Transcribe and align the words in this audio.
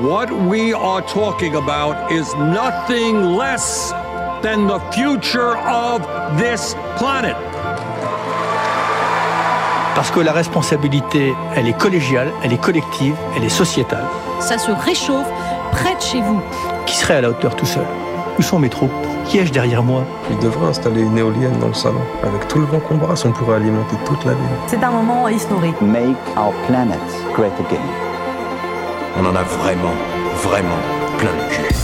What 0.00 0.32
we 0.32 0.72
are 0.72 1.02
talking 1.02 1.56
about 1.56 2.10
is 2.10 2.34
nothing 2.34 3.36
less 3.36 3.92
than 4.40 4.66
the 4.66 4.80
future 4.92 5.58
of 5.58 6.00
this 6.38 6.74
planet. 6.96 7.36
Parce 9.94 10.10
que 10.10 10.20
la 10.20 10.32
responsabilité, 10.32 11.34
elle 11.54 11.68
est 11.68 11.76
collégiale, 11.76 12.32
elle 12.42 12.54
est 12.54 12.60
collective, 12.62 13.14
elle 13.36 13.44
est 13.44 13.50
sociétale. 13.50 14.06
Ça 14.38 14.56
se 14.56 14.70
réchauffe 14.70 15.28
près 15.72 15.94
de 15.94 16.00
chez 16.00 16.22
vous. 16.22 16.40
Qui 16.86 16.96
serait 16.96 17.16
à 17.16 17.20
la 17.20 17.28
hauteur 17.28 17.54
tout 17.54 17.66
seul? 17.66 17.84
Où 18.38 18.42
sont 18.42 18.58
mes 18.58 18.70
troupes? 18.70 18.90
Qui 19.26 19.40
ai-je 19.40 19.52
derrière 19.52 19.82
moi? 19.82 20.04
Il 20.30 20.38
devrait 20.38 20.68
installer 20.68 21.02
une 21.02 21.18
éolienne 21.18 21.58
dans 21.60 21.68
le 21.68 21.74
salon. 21.74 22.00
Avec 22.22 22.48
tout 22.48 22.58
le 22.58 22.64
vent 22.64 22.80
qu'on 22.80 22.96
brasse, 22.96 23.26
on 23.26 23.32
pourrait 23.32 23.56
alimenter 23.56 23.96
toute 24.06 24.24
la 24.24 24.32
ville. 24.32 24.56
C'est 24.66 24.82
un 24.82 24.92
moment 24.92 25.28
historique. 25.28 25.78
Make 25.82 26.16
our 26.38 26.54
planet 26.66 26.98
great 27.34 27.52
again. 27.60 28.09
On 29.16 29.26
en 29.26 29.34
a 29.34 29.42
vraiment, 29.42 29.94
vraiment 30.36 30.78
plein 31.18 31.32
le 31.32 31.48
cul. 31.54 31.74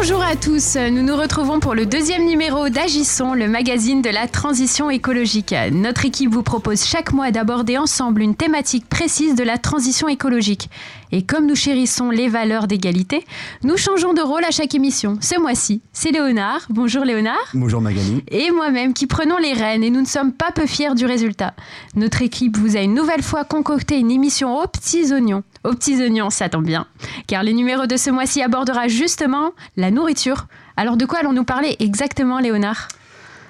Bonjour 0.00 0.22
à 0.22 0.36
tous, 0.36 0.76
nous 0.76 1.02
nous 1.02 1.16
retrouvons 1.16 1.58
pour 1.58 1.74
le 1.74 1.84
deuxième 1.84 2.24
numéro 2.24 2.68
d'Agissons, 2.68 3.34
le 3.34 3.48
magazine 3.48 4.00
de 4.00 4.10
la 4.10 4.28
transition 4.28 4.90
écologique. 4.90 5.52
Notre 5.72 6.04
équipe 6.04 6.32
vous 6.32 6.44
propose 6.44 6.84
chaque 6.84 7.12
mois 7.12 7.32
d'aborder 7.32 7.78
ensemble 7.78 8.22
une 8.22 8.36
thématique 8.36 8.88
précise 8.88 9.34
de 9.34 9.42
la 9.42 9.58
transition 9.58 10.06
écologique. 10.06 10.70
Et 11.10 11.22
comme 11.22 11.46
nous 11.46 11.56
chérissons 11.56 12.10
les 12.10 12.28
valeurs 12.28 12.66
d'égalité, 12.66 13.24
nous 13.64 13.76
changeons 13.76 14.12
de 14.12 14.20
rôle 14.20 14.44
à 14.44 14.50
chaque 14.50 14.74
émission. 14.74 15.16
Ce 15.20 15.40
mois-ci, 15.40 15.80
c'est 15.92 16.10
Léonard. 16.10 16.66
Bonjour 16.68 17.04
Léonard. 17.04 17.48
Bonjour 17.54 17.80
Magali. 17.80 18.22
Et 18.28 18.50
moi-même 18.50 18.92
qui 18.92 19.06
prenons 19.06 19.38
les 19.38 19.54
rênes 19.54 19.82
et 19.82 19.90
nous 19.90 20.02
ne 20.02 20.06
sommes 20.06 20.32
pas 20.32 20.52
peu 20.52 20.66
fiers 20.66 20.94
du 20.94 21.06
résultat. 21.06 21.54
Notre 21.96 22.22
équipe 22.22 22.56
vous 22.56 22.76
a 22.76 22.80
une 22.80 22.94
nouvelle 22.94 23.22
fois 23.22 23.44
concocté 23.44 23.98
une 23.98 24.10
émission 24.10 24.60
aux 24.60 24.66
petits 24.68 25.12
oignons. 25.12 25.42
Aux 25.64 25.72
petits 25.72 26.00
oignons, 26.00 26.30
ça 26.30 26.50
tombe 26.50 26.66
bien. 26.66 26.86
Car 27.26 27.42
le 27.42 27.52
numéro 27.52 27.86
de 27.86 27.96
ce 27.96 28.10
mois-ci 28.10 28.42
abordera 28.42 28.86
justement 28.88 29.52
la 29.76 29.87
nourriture. 29.90 30.46
Alors 30.76 30.96
de 30.96 31.04
quoi 31.04 31.20
allons-nous 31.20 31.44
parler 31.44 31.76
exactement 31.80 32.38
Léonard? 32.38 32.88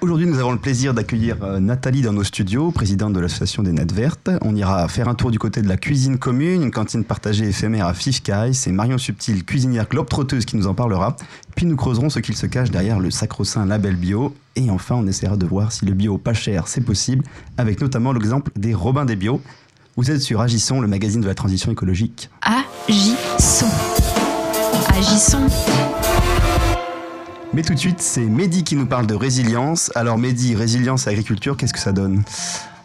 Aujourd'hui, 0.01 0.27
nous 0.27 0.39
avons 0.39 0.53
le 0.53 0.57
plaisir 0.57 0.93
d'accueillir 0.93 1.43
euh, 1.43 1.59
Nathalie 1.59 2.01
dans 2.01 2.13
nos 2.13 2.23
studios, 2.23 2.71
présidente 2.71 3.11
de 3.11 3.19
l'association 3.19 3.63
des 3.63 3.73
Nattes 3.73 3.91
Vertes. 3.91 4.29
On 4.43 4.55
ira 4.55 4.87
faire 4.87 5.09
un 5.09 5.13
tour 5.13 5.29
du 5.29 5.37
côté 5.37 5.61
de 5.61 5.67
la 5.67 5.75
cuisine 5.75 6.17
commune, 6.17 6.63
une 6.63 6.71
cantine 6.71 7.03
partagée 7.03 7.49
éphémère 7.49 7.85
à 7.85 7.93
Fifcaille. 7.93 8.55
C'est 8.55 8.71
Marion 8.71 8.97
Subtil, 8.97 9.43
cuisinière 9.43 9.89
globe-trotteuse, 9.89 10.45
qui 10.45 10.55
nous 10.55 10.67
en 10.67 10.73
parlera. 10.73 11.17
Puis 11.57 11.65
nous 11.65 11.75
creuserons 11.75 12.09
ce 12.09 12.19
qu'il 12.19 12.37
se 12.37 12.45
cache 12.45 12.71
derrière 12.71 12.97
le 12.97 13.11
sacro-saint 13.11 13.65
label 13.65 13.97
bio. 13.97 14.33
Et 14.55 14.69
enfin, 14.69 14.95
on 14.95 15.05
essaiera 15.05 15.35
de 15.35 15.45
voir 15.45 15.73
si 15.73 15.85
le 15.85 15.93
bio 15.93 16.17
pas 16.17 16.33
cher, 16.33 16.69
c'est 16.69 16.79
possible, 16.79 17.25
avec 17.57 17.81
notamment 17.81 18.13
l'exemple 18.13 18.51
des 18.55 18.73
Robins 18.73 19.03
des 19.03 19.17
Bio. 19.17 19.41
Vous 19.97 20.11
êtes 20.11 20.21
sur 20.21 20.39
Agissons, 20.39 20.79
le 20.79 20.87
magazine 20.87 21.19
de 21.19 21.27
la 21.27 21.35
transition 21.35 21.73
écologique. 21.73 22.29
Agissons. 22.41 23.67
Agissons. 24.97 25.88
Mais 27.51 27.63
tout 27.63 27.73
de 27.73 27.79
suite, 27.79 27.99
c'est 27.99 28.25
Mehdi 28.25 28.63
qui 28.63 28.75
nous 28.75 28.85
parle 28.85 29.07
de 29.07 29.15
résilience. 29.15 29.91
Alors 29.95 30.19
Mehdi, 30.19 30.55
résilience 30.55 31.07
et 31.07 31.09
agriculture, 31.09 31.57
qu'est-ce 31.57 31.73
que 31.73 31.79
ça 31.79 31.91
donne? 31.91 32.23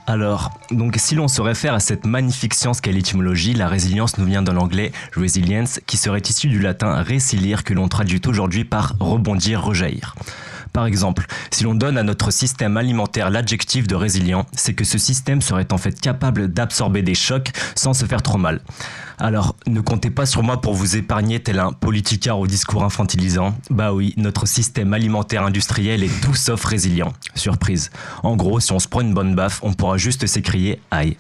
Alors, 0.07 0.59
donc 0.71 0.95
si 0.97 1.15
l'on 1.15 1.29
se 1.29 1.43
réfère 1.43 1.75
à 1.75 1.81
cette 1.81 2.07
magnifique 2.07 2.55
science 2.55 2.81
qu'est 2.81 2.93
l'étymologie, 2.93 3.53
la 3.53 3.69
résilience 3.69 4.17
nous 4.17 4.25
vient 4.25 4.43
de 4.43 4.53
l'anglais 4.53 4.93
resilience, 5.15 5.81
qui 5.87 5.99
serait 5.99 6.21
issu 6.21 6.49
du 6.49 6.61
latin 6.61 6.95
résilire, 7.03 7.63
que 7.63 7.75
l'on 7.75 7.89
traduit 7.89 8.23
aujourd'hui 8.27 8.65
par 8.65 8.97
rebondir, 9.01 9.63
rejaillir. 9.63 10.15
Par 10.75 10.87
exemple, 10.87 11.27
si 11.53 11.63
l'on 11.63 11.77
donne 11.77 11.97
à 11.97 12.03
notre 12.03 12.33
système 12.33 12.77
alimentaire 12.77 13.31
l'adjectif 13.31 13.87
de 13.87 13.95
résilient, 13.95 14.45
c'est 14.57 14.75
que 14.75 14.83
ce 14.83 14.99
système 14.99 15.41
serait 15.41 15.73
en 15.73 15.79
fait 15.79 16.01
capable 16.01 16.53
d'absorber 16.53 17.03
des 17.03 17.15
chocs 17.15 17.53
sans 17.77 17.95
se 17.95 18.05
faire 18.07 18.23
trop 18.23 18.39
mal. 18.39 18.61
Alors, 19.19 19.55
ne 19.69 19.81
comptez 19.81 20.11
pas 20.11 20.27
sur 20.27 20.43
moi 20.43 20.61
pour 20.61 20.75
vous 20.75 20.97
épargner 20.97 21.39
tel 21.39 21.61
un 21.61 21.71
politicard 21.71 22.41
au 22.41 22.49
discours 22.49 22.83
infantilisant. 22.83 23.57
Bah 23.71 23.93
oui, 23.93 24.15
notre 24.17 24.49
système 24.49 24.93
alimentaire 24.95 25.45
industriel 25.45 26.03
est 26.03 26.21
tout 26.21 26.35
sauf 26.35 26.65
résilient. 26.65 27.13
Surprise. 27.37 27.93
En 28.25 28.35
gros, 28.35 28.59
si 28.59 28.73
on 28.73 28.81
se 28.81 28.89
prend 28.89 29.03
une 29.03 29.15
bonne 29.15 29.37
baffe, 29.37 29.61
on 29.63 29.75
pourra 29.75 29.97
juste 29.97 30.27
s'écrier 30.27 30.81
aïe. 30.91 31.17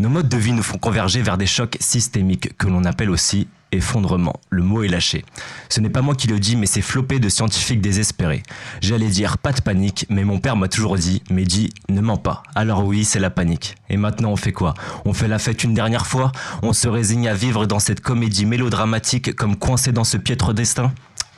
Nos 0.00 0.08
modes 0.08 0.28
de 0.28 0.36
vie 0.36 0.52
nous 0.52 0.64
font 0.64 0.78
converger 0.78 1.22
vers 1.22 1.38
des 1.38 1.46
chocs 1.46 1.76
systémiques 1.78 2.56
que 2.58 2.66
l'on 2.66 2.82
appelle 2.84 3.10
aussi 3.10 3.46
effondrement. 3.72 4.40
Le 4.50 4.62
mot 4.62 4.82
est 4.82 4.88
lâché. 4.88 5.24
Ce 5.68 5.80
n'est 5.80 5.90
pas 5.90 6.02
moi 6.02 6.14
qui 6.14 6.28
le 6.28 6.38
dis, 6.38 6.56
mais 6.56 6.66
c'est 6.66 6.82
flopé 6.82 7.18
de 7.18 7.28
scientifiques 7.28 7.80
désespérés. 7.80 8.42
J'allais 8.80 9.08
dire 9.08 9.38
pas 9.38 9.52
de 9.52 9.60
panique, 9.60 10.06
mais 10.08 10.24
mon 10.24 10.38
père 10.38 10.56
m'a 10.56 10.68
toujours 10.68 10.96
dit, 10.96 11.22
mais 11.30 11.44
dit, 11.44 11.70
ne 11.88 12.00
mens 12.00 12.16
pas. 12.16 12.42
Alors 12.54 12.84
oui, 12.84 13.04
c'est 13.04 13.20
la 13.20 13.30
panique. 13.30 13.76
Et 13.88 13.96
maintenant, 13.96 14.30
on 14.30 14.36
fait 14.36 14.52
quoi? 14.52 14.74
On 15.04 15.12
fait 15.12 15.28
la 15.28 15.38
fête 15.38 15.64
une 15.64 15.74
dernière 15.74 16.06
fois? 16.06 16.32
On 16.62 16.72
se 16.72 16.88
résigne 16.88 17.28
à 17.28 17.34
vivre 17.34 17.66
dans 17.66 17.78
cette 17.78 18.00
comédie 18.00 18.46
mélodramatique 18.46 19.34
comme 19.34 19.56
coincé 19.56 19.92
dans 19.92 20.04
ce 20.04 20.16
piètre 20.16 20.54
destin? 20.54 20.92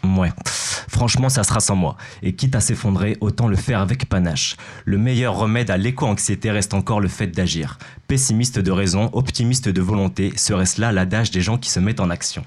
Ouais. 0.04 0.32
Franchement, 0.88 1.28
ça 1.28 1.44
sera 1.44 1.60
sans 1.60 1.76
moi. 1.76 1.96
Et 2.22 2.34
quitte 2.34 2.54
à 2.54 2.60
s'effondrer, 2.60 3.16
autant 3.20 3.48
le 3.48 3.56
faire 3.56 3.80
avec 3.80 4.08
panache. 4.08 4.56
Le 4.84 4.98
meilleur 4.98 5.36
remède 5.36 5.70
à 5.70 5.76
l'éco-anxiété 5.76 6.50
reste 6.50 6.74
encore 6.74 7.00
le 7.00 7.08
fait 7.08 7.28
d'agir. 7.28 7.78
Pessimiste 8.08 8.58
de 8.58 8.70
raison, 8.70 9.10
optimiste 9.12 9.68
de 9.68 9.80
volonté, 9.80 10.32
serait-ce 10.36 10.80
là 10.80 10.92
l'adage 10.92 11.30
des 11.30 11.40
gens 11.40 11.58
qui 11.58 11.70
se 11.70 11.80
mettent 11.80 12.00
en 12.00 12.10
action 12.10 12.44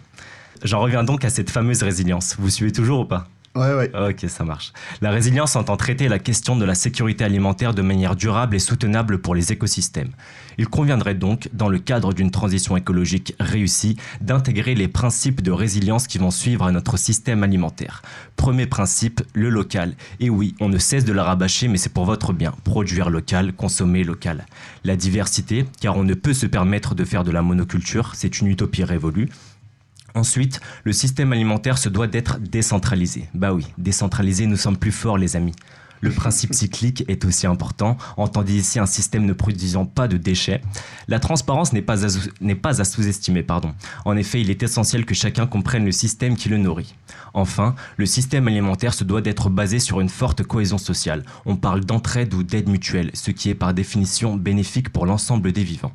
J'en 0.64 0.80
reviens 0.80 1.04
donc 1.04 1.26
à 1.26 1.30
cette 1.30 1.50
fameuse 1.50 1.84
résilience. 1.84 2.36
Vous 2.40 2.50
suivez 2.50 2.72
toujours 2.72 3.02
ou 3.02 3.06
pas? 3.06 3.28
Ouais, 3.56 3.74
ouais. 3.74 3.92
Ok, 3.96 4.26
ça 4.28 4.44
marche. 4.44 4.74
La 5.00 5.12
résilience 5.12 5.56
entend 5.56 5.78
traiter 5.78 6.10
la 6.10 6.20
question 6.20 6.58
de 6.58 6.66
la 6.66 6.76
sécurité 6.76 7.24
alimentaire 7.24 7.74
de 7.74 7.82
manière 7.82 8.18
durable 8.18 8.58
et 8.58 8.60
soutenable 8.60 9.20
pour 9.20 9.34
les 9.34 9.54
écosystèmes. 9.54 10.12
Il 10.58 10.68
conviendrait 10.68 11.16
donc, 11.16 11.50
dans 11.54 11.70
le 11.70 11.80
cadre 11.80 12.12
d'une 12.14 12.32
transition 12.32 12.76
écologique 12.76 13.34
réussie, 13.40 13.96
d'intégrer 14.20 14.76
les 14.76 14.90
principes 14.90 15.42
de 15.42 15.52
résilience 15.52 16.08
qui 16.08 16.18
vont 16.18 16.32
suivre 16.32 16.66
à 16.66 16.72
notre 16.74 16.98
système 16.98 17.44
alimentaire. 17.44 18.02
Premier 18.36 18.66
principe, 18.66 19.22
le 19.34 19.50
local. 19.50 19.96
Et 20.20 20.30
oui, 20.30 20.54
on 20.60 20.68
ne 20.68 20.78
cesse 20.78 21.06
de 21.06 21.14
la 21.14 21.24
rabâcher, 21.24 21.70
mais 21.70 21.78
c'est 21.78 21.94
pour 21.94 22.06
votre 22.06 22.34
bien. 22.34 22.54
Produire 22.66 23.10
local, 23.10 23.54
consommer 23.54 24.04
local. 24.04 24.46
La 24.84 24.98
diversité, 24.98 25.66
car 25.80 25.96
on 25.96 26.04
ne 26.04 26.14
peut 26.14 26.34
se 26.34 26.46
permettre 26.46 26.94
de 26.94 27.06
faire 27.06 27.24
de 27.24 27.32
la 27.32 27.42
monoculture, 27.42 28.12
c'est 28.16 28.42
une 28.42 28.48
utopie 28.48 28.84
révolue. 28.84 29.30
Ensuite, 30.16 30.62
le 30.86 30.94
système 30.94 31.34
alimentaire 31.34 31.78
se 31.78 31.90
doit 31.90 32.08
d'être 32.08 32.40
décentralisé. 32.40 33.28
Bah 33.34 33.54
oui, 33.54 33.68
décentralisé, 33.78 34.48
nous 34.48 34.56
sommes 34.56 34.78
plus 34.78 34.94
forts 34.94 35.18
les 35.18 35.36
amis. 35.36 35.54
Le 36.00 36.10
principe 36.10 36.54
cyclique 36.54 37.04
est 37.10 37.26
aussi 37.26 37.48
important. 37.48 37.98
Entendez 38.16 38.56
ici 38.56 38.80
un 38.80 38.86
système 38.86 39.26
ne 39.26 39.34
produisant 39.34 39.86
pas 39.86 40.08
de 40.08 40.16
déchets. 40.16 40.62
La 41.10 41.20
transparence 41.20 41.74
n'est 41.74 41.82
pas, 41.82 41.98
pas 42.62 42.82
à 42.82 42.86
sous-estimer. 42.86 43.44
Pardon. 43.44 43.74
En 44.06 44.16
effet, 44.16 44.40
il 44.40 44.50
est 44.50 44.64
essentiel 44.64 45.06
que 45.06 45.14
chacun 45.14 45.48
comprenne 45.48 45.84
le 45.84 45.92
système 45.92 46.38
qui 46.38 46.48
le 46.48 46.58
nourrit. 46.58 46.96
Enfin, 47.34 47.76
le 47.98 48.06
système 48.06 48.48
alimentaire 48.48 48.94
se 48.94 49.04
doit 49.04 49.22
d'être 49.22 49.50
basé 49.50 49.80
sur 49.80 50.00
une 50.00 50.10
forte 50.10 50.44
cohésion 50.44 50.78
sociale. 50.78 51.26
On 51.46 51.58
parle 51.58 51.84
d'entraide 51.84 52.34
ou 52.34 52.44
d'aide 52.44 52.70
mutuelle, 52.70 53.12
ce 53.14 53.32
qui 53.32 53.50
est 53.50 53.56
par 53.56 53.74
définition 53.74 54.38
bénéfique 54.38 54.94
pour 54.94 55.06
l'ensemble 55.06 55.52
des 55.52 55.64
vivants. 55.64 55.94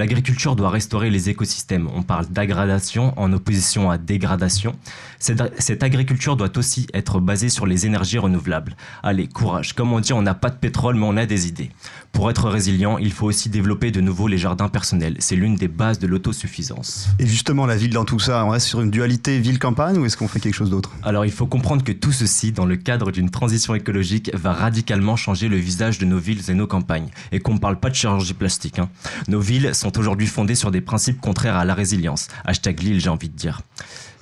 L'agriculture 0.00 0.56
doit 0.56 0.70
restaurer 0.70 1.10
les 1.10 1.28
écosystèmes. 1.28 1.86
On 1.94 2.02
parle 2.02 2.24
d'aggradation 2.24 3.12
en 3.18 3.30
opposition 3.34 3.90
à 3.90 3.98
dégradation. 3.98 4.74
Cette, 5.20 5.60
cette, 5.60 5.82
agriculture 5.82 6.34
doit 6.34 6.56
aussi 6.56 6.86
être 6.94 7.20
basée 7.20 7.50
sur 7.50 7.66
les 7.66 7.84
énergies 7.84 8.16
renouvelables. 8.16 8.74
Allez, 9.02 9.28
courage. 9.28 9.74
Comme 9.74 9.92
on 9.92 10.00
dit, 10.00 10.14
on 10.14 10.22
n'a 10.22 10.32
pas 10.32 10.48
de 10.48 10.56
pétrole, 10.56 10.96
mais 10.96 11.04
on 11.04 11.18
a 11.18 11.26
des 11.26 11.46
idées. 11.46 11.70
Pour 12.12 12.30
être 12.30 12.48
résilient, 12.48 12.96
il 12.96 13.12
faut 13.12 13.26
aussi 13.26 13.50
développer 13.50 13.90
de 13.90 14.00
nouveau 14.00 14.28
les 14.28 14.38
jardins 14.38 14.68
personnels. 14.68 15.16
C'est 15.18 15.36
l'une 15.36 15.56
des 15.56 15.68
bases 15.68 15.98
de 15.98 16.06
l'autosuffisance. 16.06 17.10
Et 17.18 17.26
justement, 17.26 17.66
la 17.66 17.76
ville 17.76 17.92
dans 17.92 18.06
tout 18.06 18.18
ça, 18.18 18.44
on 18.46 18.48
reste 18.48 18.66
sur 18.66 18.80
une 18.80 18.90
dualité 18.90 19.38
ville-campagne 19.38 19.98
ou 19.98 20.06
est-ce 20.06 20.16
qu'on 20.16 20.26
fait 20.26 20.40
quelque 20.40 20.54
chose 20.54 20.70
d'autre? 20.70 20.90
Alors, 21.02 21.26
il 21.26 21.32
faut 21.32 21.46
comprendre 21.46 21.84
que 21.84 21.92
tout 21.92 22.12
ceci, 22.12 22.52
dans 22.52 22.66
le 22.66 22.76
cadre 22.76 23.12
d'une 23.12 23.28
transition 23.28 23.74
écologique, 23.74 24.30
va 24.34 24.54
radicalement 24.54 25.16
changer 25.16 25.48
le 25.48 25.56
visage 25.56 25.98
de 25.98 26.06
nos 26.06 26.18
villes 26.18 26.48
et 26.48 26.54
nos 26.54 26.66
campagnes. 26.66 27.10
Et 27.30 27.40
qu'on 27.40 27.54
ne 27.54 27.58
parle 27.58 27.78
pas 27.78 27.90
de 27.90 27.94
chirurgie 27.94 28.32
plastique. 28.32 28.78
Hein. 28.78 28.88
Nos 29.28 29.40
villes 29.40 29.74
sont 29.74 29.98
aujourd'hui 29.98 30.26
fondées 30.26 30.54
sur 30.54 30.70
des 30.70 30.80
principes 30.80 31.20
contraires 31.20 31.56
à 31.56 31.66
la 31.66 31.74
résilience. 31.74 32.28
Hashtag 32.46 32.80
Lille, 32.80 33.00
j'ai 33.00 33.10
envie 33.10 33.28
de 33.28 33.36
dire. 33.36 33.60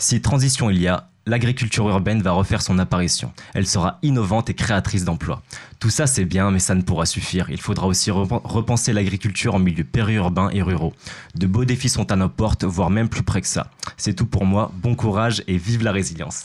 Si 0.01 0.21
transition 0.23 0.71
il 0.71 0.81
y 0.81 0.87
a, 0.87 1.09
l'agriculture 1.27 1.89
urbaine 1.89 2.23
va 2.23 2.31
refaire 2.31 2.63
son 2.63 2.79
apparition. 2.79 3.33
Elle 3.53 3.67
sera 3.67 3.99
innovante 4.03 4.49
et 4.49 4.55
créatrice 4.55 5.05
d'emplois. 5.05 5.43
Tout 5.81 5.91
ça 5.91 6.07
c'est 6.07 6.25
bien, 6.25 6.53
mais 6.53 6.61
ça 6.61 6.77
ne 6.77 6.83
pourra 6.83 7.05
suffire. 7.05 7.51
Il 7.51 7.61
faudra 7.61 7.89
aussi 7.89 8.13
repenser 8.13 8.93
l'agriculture 8.93 9.57
en 9.57 9.59
milieu 9.59 9.83
périurbain 9.83 10.51
et 10.51 10.63
ruraux. 10.63 10.95
De 11.35 11.49
beaux 11.49 11.65
défis 11.65 11.89
sont 11.89 12.13
à 12.13 12.17
nos 12.17 12.29
portes, 12.29 12.65
voire 12.65 12.91
même 12.91 13.09
plus 13.09 13.25
près 13.25 13.41
que 13.41 13.49
ça. 13.49 13.71
C'est 13.97 14.15
tout 14.15 14.27
pour 14.27 14.47
moi, 14.47 14.71
bon 14.77 14.95
courage 14.95 15.43
et 15.49 15.57
vive 15.57 15.83
la 15.83 15.93
résilience. 15.93 16.45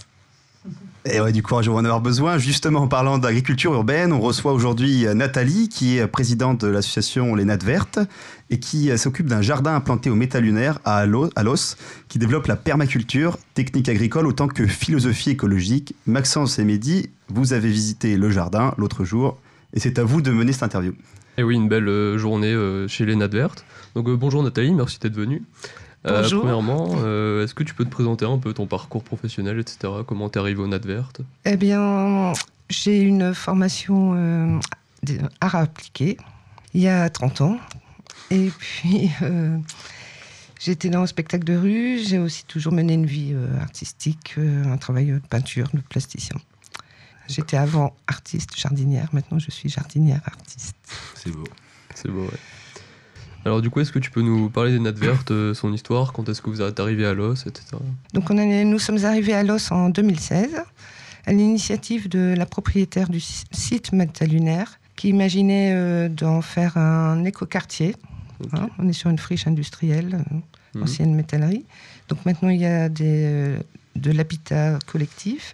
Et 1.05 1.19
ouais, 1.19 1.33
du 1.33 1.43
courage, 1.43 1.67
on 1.67 1.73
va 1.73 1.81
en 1.81 1.85
avoir 1.85 1.99
besoin. 1.99 2.37
Justement, 2.37 2.79
en 2.79 2.87
parlant 2.87 3.17
d'agriculture 3.17 3.73
urbaine, 3.73 4.13
on 4.13 4.21
reçoit 4.21 4.53
aujourd'hui 4.53 5.05
Nathalie, 5.13 5.67
qui 5.67 5.97
est 5.97 6.07
présidente 6.07 6.61
de 6.63 6.67
l'association 6.67 7.35
Les 7.35 7.43
Nattes 7.43 7.65
Vertes 7.65 7.99
et 8.49 8.57
qui 8.57 8.97
s'occupe 8.97 9.27
d'un 9.27 9.41
jardin 9.41 9.75
implanté 9.75 10.09
au 10.09 10.15
métal 10.15 10.45
à 10.85 10.99
Alos, 10.99 11.75
qui 12.07 12.19
développe 12.19 12.47
la 12.47 12.55
permaculture, 12.55 13.37
technique 13.53 13.89
agricole 13.89 14.27
autant 14.27 14.47
que 14.47 14.65
philosophie 14.65 15.31
écologique. 15.31 15.93
Maxence 16.05 16.57
et 16.57 16.63
Mehdi, 16.63 17.09
vous 17.27 17.51
avez 17.51 17.69
visité 17.69 18.15
le 18.15 18.29
jardin 18.29 18.73
l'autre 18.77 19.03
jour 19.03 19.37
et 19.73 19.81
c'est 19.81 19.99
à 19.99 20.05
vous 20.05 20.21
de 20.21 20.31
mener 20.31 20.53
cette 20.53 20.63
interview. 20.63 20.93
Et 21.37 21.43
oui, 21.43 21.55
une 21.55 21.67
belle 21.67 22.17
journée 22.17 22.55
chez 22.87 23.05
Les 23.05 23.17
Nattes 23.17 23.33
Vertes. 23.33 23.65
Donc 23.95 24.09
bonjour 24.09 24.41
Nathalie, 24.41 24.73
merci 24.73 24.99
d'être 24.99 25.15
venue. 25.15 25.43
Euh, 26.05 26.21
Bonjour. 26.21 26.41
premièrement, 26.41 26.95
euh, 26.97 27.43
est-ce 27.43 27.53
que 27.53 27.63
tu 27.63 27.73
peux 27.73 27.85
te 27.85 27.89
présenter 27.89 28.25
un 28.25 28.37
peu 28.37 28.53
ton 28.53 28.67
parcours 28.67 29.03
professionnel, 29.03 29.59
etc. 29.59 29.93
Comment 30.05 30.29
t'es 30.29 30.39
arrivé 30.39 30.61
au 30.61 30.67
Nadvert 30.67 31.11
Eh 31.45 31.55
bien, 31.55 32.33
j'ai 32.69 32.99
une 33.01 33.33
formation 33.33 34.13
euh, 34.15 34.59
d'art 35.03 35.55
appliqué 35.55 36.17
il 36.73 36.81
y 36.81 36.87
a 36.87 37.09
30 37.09 37.41
ans. 37.41 37.57
Et 38.31 38.49
puis, 38.57 39.11
euh, 39.21 39.57
j'étais 40.59 40.89
dans 40.89 41.01
le 41.01 41.07
spectacle 41.07 41.43
de 41.45 41.55
rue. 41.55 41.99
J'ai 41.99 42.19
aussi 42.19 42.45
toujours 42.45 42.73
mené 42.73 42.93
une 42.93 43.05
vie 43.05 43.31
euh, 43.33 43.61
artistique, 43.61 44.35
euh, 44.37 44.65
un 44.65 44.77
travail 44.77 45.07
de 45.07 45.19
peinture, 45.29 45.69
de 45.73 45.81
plasticien. 45.81 46.35
J'étais 47.29 47.57
avant 47.57 47.95
artiste 48.07 48.57
jardinière. 48.57 49.07
Maintenant, 49.13 49.39
je 49.39 49.51
suis 49.51 49.69
jardinière 49.69 50.21
artiste. 50.25 50.75
C'est 51.15 51.31
beau. 51.31 51.45
C'est 51.95 52.09
beau, 52.09 52.23
ouais. 52.23 52.39
Alors 53.45 53.61
du 53.61 53.69
coup, 53.69 53.79
est-ce 53.81 53.91
que 53.91 53.99
tu 53.99 54.09
peux 54.09 54.21
nous 54.21 54.49
parler 54.49 54.71
des 54.71 54.79
Nadvert, 54.79 55.23
euh, 55.31 55.53
son 55.53 55.73
histoire, 55.73 56.13
quand 56.13 56.27
est-ce 56.29 56.41
que 56.41 56.49
vous 56.49 56.61
êtes 56.61 56.79
arrivé 56.79 57.05
à 57.05 57.13
Los, 57.13 57.33
etc. 57.45 57.63
Donc 58.13 58.29
on 58.29 58.37
est- 58.37 58.63
nous 58.63 58.79
sommes 58.79 59.03
arrivés 59.03 59.33
à 59.33 59.43
Los 59.43 59.71
en 59.73 59.89
2016, 59.89 60.55
à 61.25 61.33
l'initiative 61.33 62.07
de 62.07 62.33
la 62.37 62.45
propriétaire 62.45 63.09
du 63.09 63.19
si- 63.19 63.43
site 63.51 63.91
Magdalunaire, 63.91 64.79
qui 64.95 65.09
imaginait 65.09 65.73
euh, 65.75 66.07
d'en 66.07 66.41
faire 66.41 66.77
un 66.77 67.23
écoquartier. 67.25 67.95
Hein, 68.53 68.67
on 68.79 68.87
est 68.87 68.93
sur 68.93 69.09
une 69.09 69.17
friche 69.19 69.45
industrielle, 69.47 70.15
euh, 70.31 70.35
Mhm. 70.75 70.83
ancienne 70.83 71.13
métallerie. 71.13 71.65
Donc 72.09 72.25
maintenant 72.25 72.49
il 72.49 72.59
y 72.61 72.65
a 72.65 72.87
des, 72.89 73.25
euh, 73.25 73.59
de 73.95 74.11
l'habitat 74.11 74.79
collectif 74.87 75.53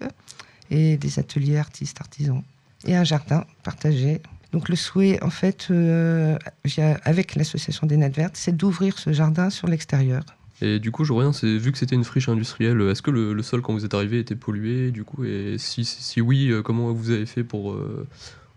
et 0.72 0.96
des 0.98 1.20
ateliers 1.20 1.58
artistes 1.58 2.00
artisans 2.00 2.42
et 2.88 2.96
un 2.96 3.04
jardin 3.04 3.46
partagé. 3.64 4.22
Donc 4.52 4.68
le 4.70 4.76
souhait, 4.76 5.22
en 5.24 5.30
fait, 5.30 5.68
euh, 5.70 6.38
via- 6.66 7.00
avec 7.04 7.36
l'association 7.36 7.86
des 7.86 7.98
Nadvertes, 7.98 8.36
c'est 8.36 8.56
d'ouvrir 8.56 8.98
ce 8.98 9.14
jardin 9.14 9.50
sur 9.50 9.68
l'extérieur. 9.68 10.24
Et 10.62 10.80
du 10.80 10.92
coup, 10.92 11.06
je 11.06 11.14
reviens, 11.14 11.32
c'est 11.32 11.58
vu 11.58 11.72
que 11.72 11.78
c'était 11.78 11.96
une 11.96 12.04
friche 12.04 12.28
industrielle, 12.30 12.82
est-ce 12.82 13.02
que 13.02 13.12
le, 13.12 13.34
le 13.34 13.44
sol 13.44 13.62
quand 13.62 13.74
vous 13.74 13.86
êtes 13.86 13.94
arrivé 13.94 14.20
était 14.20 14.36
pollué 14.36 14.92
du 14.92 15.04
coup 15.06 15.24
Et 15.24 15.56
si, 15.58 15.86
si, 15.86 16.20
oui, 16.20 16.50
euh, 16.50 16.62
comment 16.62 16.92
vous 16.92 17.12
avez 17.12 17.26
fait 17.26 17.44
pour 17.46 17.72
euh, 17.72 18.06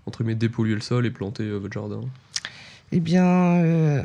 entre 0.07 0.23
guillemets 0.25 0.35
dépolluer 0.35 0.75
le 0.75 0.81
sol 0.81 1.07
et 1.07 1.11
planter 1.11 1.45
euh, 1.45 1.59
votre 1.59 1.75
jardin? 1.75 2.01
Eh 2.91 2.99
bien, 2.99 3.25
euh, 3.63 4.03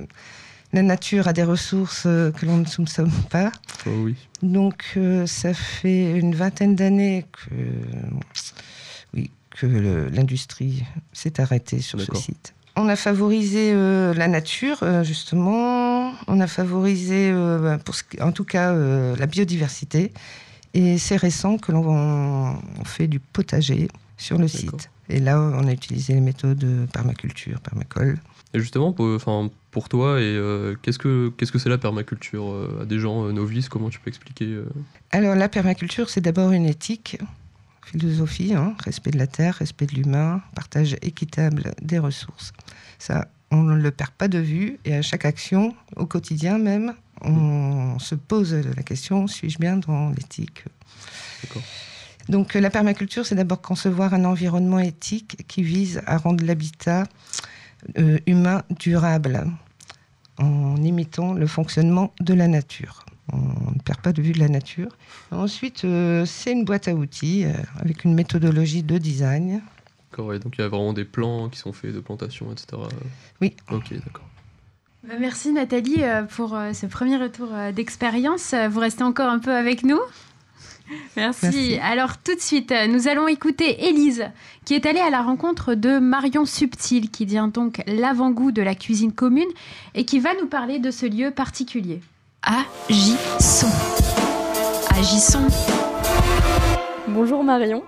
la 0.73 0.81
nature 0.83 1.27
a 1.27 1.33
des 1.33 1.43
ressources 1.43 2.03
que 2.03 2.45
l'on 2.45 2.57
ne 2.57 2.65
soupçonne 2.65 3.11
pas. 3.31 3.51
Oh 3.87 3.89
oui. 4.03 4.15
Donc, 4.43 4.99
ça 5.25 5.53
fait 5.53 6.19
une 6.19 6.35
vingtaine 6.35 6.75
d'années 6.75 7.25
que, 7.31 7.55
oui, 9.13 9.31
que 9.59 9.65
l'industrie 10.13 10.83
s'est 11.13 11.39
arrêtée 11.39 11.80
sur 11.81 12.00
ce 12.00 12.13
site. 12.15 12.54
On 12.75 12.88
a 12.89 12.95
favorisé 12.95 13.71
euh, 13.74 14.13
la 14.13 14.27
nature, 14.27 14.80
euh, 14.83 15.04
justement. 15.04 16.13
On 16.27 16.39
a 16.39 16.48
favorisé, 16.48 17.31
euh, 17.31 17.59
bah, 17.59 17.77
pour 17.80 17.95
ce 17.95 18.04
qui- 18.04 18.21
en 18.21 18.31
tout 18.31 18.44
cas, 18.44 18.74
la 18.74 19.25
biodiversité. 19.25 20.13
Et 20.74 20.98
c'est 21.00 21.15
récent 21.15 21.57
que 21.57 21.71
l'on 21.71 21.88
on 21.88 22.86
fait 22.86 23.07
du 23.07 23.19
potager 23.19 23.88
sur 24.18 24.38
le 24.38 24.48
site. 24.48 24.89
Et 25.09 25.19
là, 25.19 25.39
on 25.39 25.65
a 25.68 25.71
utilisé 25.71 26.13
les 26.13 26.21
méthodes 26.21 26.57
de 26.57 26.86
permaculture, 26.92 27.59
permacole. 27.62 28.19
Et 28.54 28.59
justement, 28.59 28.92
pour, 28.94 29.07
enfin, 29.15 29.50
pour 29.71 29.89
toi, 29.89 30.19
et 30.19 30.24
euh, 30.24 30.75
qu'est-ce 30.81 31.00
que 31.00 31.30
qu'est-ce 31.36 31.51
que 31.51 31.59
c'est 31.59 31.69
la 31.69 31.77
permaculture 31.77 32.45
à 32.81 32.86
des 32.86 33.00
gens 33.00 33.24
novices? 33.31 33.69
Comment 33.69 33.89
tu 33.89 34.00
peux 34.00 34.09
expliquer 34.09 34.45
euh? 34.45 34.65
Alors 35.12 35.36
la 35.36 35.50
permaculture, 35.50 36.09
c'est 36.09 36.21
d'abord 36.21 36.51
une 36.51 36.65
éthique, 36.65 37.18
philosophie, 37.87 38.53
hein, 38.53 38.75
respect 38.83 39.11
de 39.11 39.17
la 39.17 39.27
terre, 39.27 39.55
respect 39.55 39.85
de 39.85 39.95
l'humain, 39.95 40.41
partage 40.55 40.95
équitable 41.01 41.71
des 41.81 41.99
ressources. 41.99 42.51
Ça, 42.99 43.27
on 43.49 43.63
ne 43.63 43.75
le 43.75 43.91
perd 43.91 44.11
pas 44.11 44.27
de 44.27 44.39
vue 44.39 44.77
et 44.83 44.93
à 44.95 45.01
chaque 45.01 45.25
action, 45.25 45.73
au 45.95 46.05
quotidien 46.05 46.57
même, 46.57 46.93
on 47.21 47.97
se 47.99 48.15
pose 48.15 48.53
la 48.53 48.83
question, 48.83 49.27
suis-je 49.27 49.57
bien 49.57 49.77
dans 49.77 50.09
l'éthique? 50.09 50.65
Donc 52.29 52.53
la 52.55 52.69
permaculture, 52.69 53.25
c'est 53.25 53.35
d'abord 53.35 53.61
concevoir 53.61 54.13
un 54.13 54.25
environnement 54.25 54.79
éthique 54.79 55.45
qui 55.47 55.63
vise 55.63 56.01
à 56.05 56.17
rendre 56.17 56.43
l'habitat 56.43 57.05
euh, 57.97 58.19
humain 58.27 58.63
durable 58.79 59.47
en 60.37 60.75
imitant 60.83 61.33
le 61.33 61.47
fonctionnement 61.47 62.13
de 62.19 62.33
la 62.33 62.47
nature. 62.47 63.05
On 63.33 63.71
ne 63.71 63.79
perd 63.83 64.00
pas 64.01 64.13
de 64.13 64.21
vue 64.21 64.31
de 64.31 64.39
la 64.39 64.47
nature. 64.47 64.89
Ensuite, 65.31 65.83
euh, 65.83 66.25
c'est 66.25 66.53
une 66.53 66.63
boîte 66.63 66.88
à 66.88 66.94
outils 66.94 67.44
euh, 67.45 67.51
avec 67.77 68.06
une 68.06 68.13
méthodologie 68.13 68.83
de 68.83 68.97
design. 68.97 69.62
D'accord, 70.09 70.27
ouais, 70.27 70.39
donc 70.39 70.56
il 70.57 70.62
y 70.62 70.63
a 70.63 70.69
vraiment 70.69 70.94
des 70.94 71.03
plans 71.03 71.50
qui 71.50 71.59
sont 71.59 71.74
faits 71.74 71.94
de 71.94 72.00
plantation, 72.00 72.51
etc. 72.51 72.81
Oui. 73.41 73.53
Ok, 73.71 73.94
d'accord. 73.94 74.27
Bah, 75.06 75.15
Merci 75.19 75.51
Nathalie 75.51 76.03
euh, 76.03 76.24
pour 76.24 76.57
ce 76.74 76.85
premier 76.85 77.18
retour 77.18 77.50
d'expérience. 77.75 78.53
Vous 78.69 78.79
restez 78.79 79.03
encore 79.03 79.30
un 79.30 79.39
peu 79.39 79.53
avec 79.53 79.83
nous 79.83 80.00
Merci. 81.18 81.45
Merci. 81.45 81.80
Alors 81.81 82.18
tout 82.19 82.33
de 82.33 82.39
suite, 82.39 82.73
nous 82.89 83.09
allons 83.09 83.27
écouter 83.27 83.89
Élise, 83.89 84.25
qui 84.63 84.73
est 84.73 84.85
allée 84.85 85.01
à 85.01 85.09
la 85.09 85.21
rencontre 85.21 85.73
de 85.73 86.00
Marion 86.00 86.45
Subtil, 86.45 87.09
qui 87.09 87.25
vient 87.25 87.50
donc 87.50 87.83
l'avant-goût 87.88 88.53
de 88.53 88.62
la 88.62 88.73
cuisine 88.73 89.12
commune 89.12 89.50
et 89.95 90.06
qui 90.06 90.19
va 90.19 90.30
nous 90.39 90.47
parler 90.47 90.80
de 90.80 90.91
ce 90.91 91.06
lieu 91.06 91.31
particulier. 91.31 92.00
Agissons. 92.49 93.67
Agissons. 94.97 95.47
Bonjour 97.09 97.44
Marion, 97.44 97.83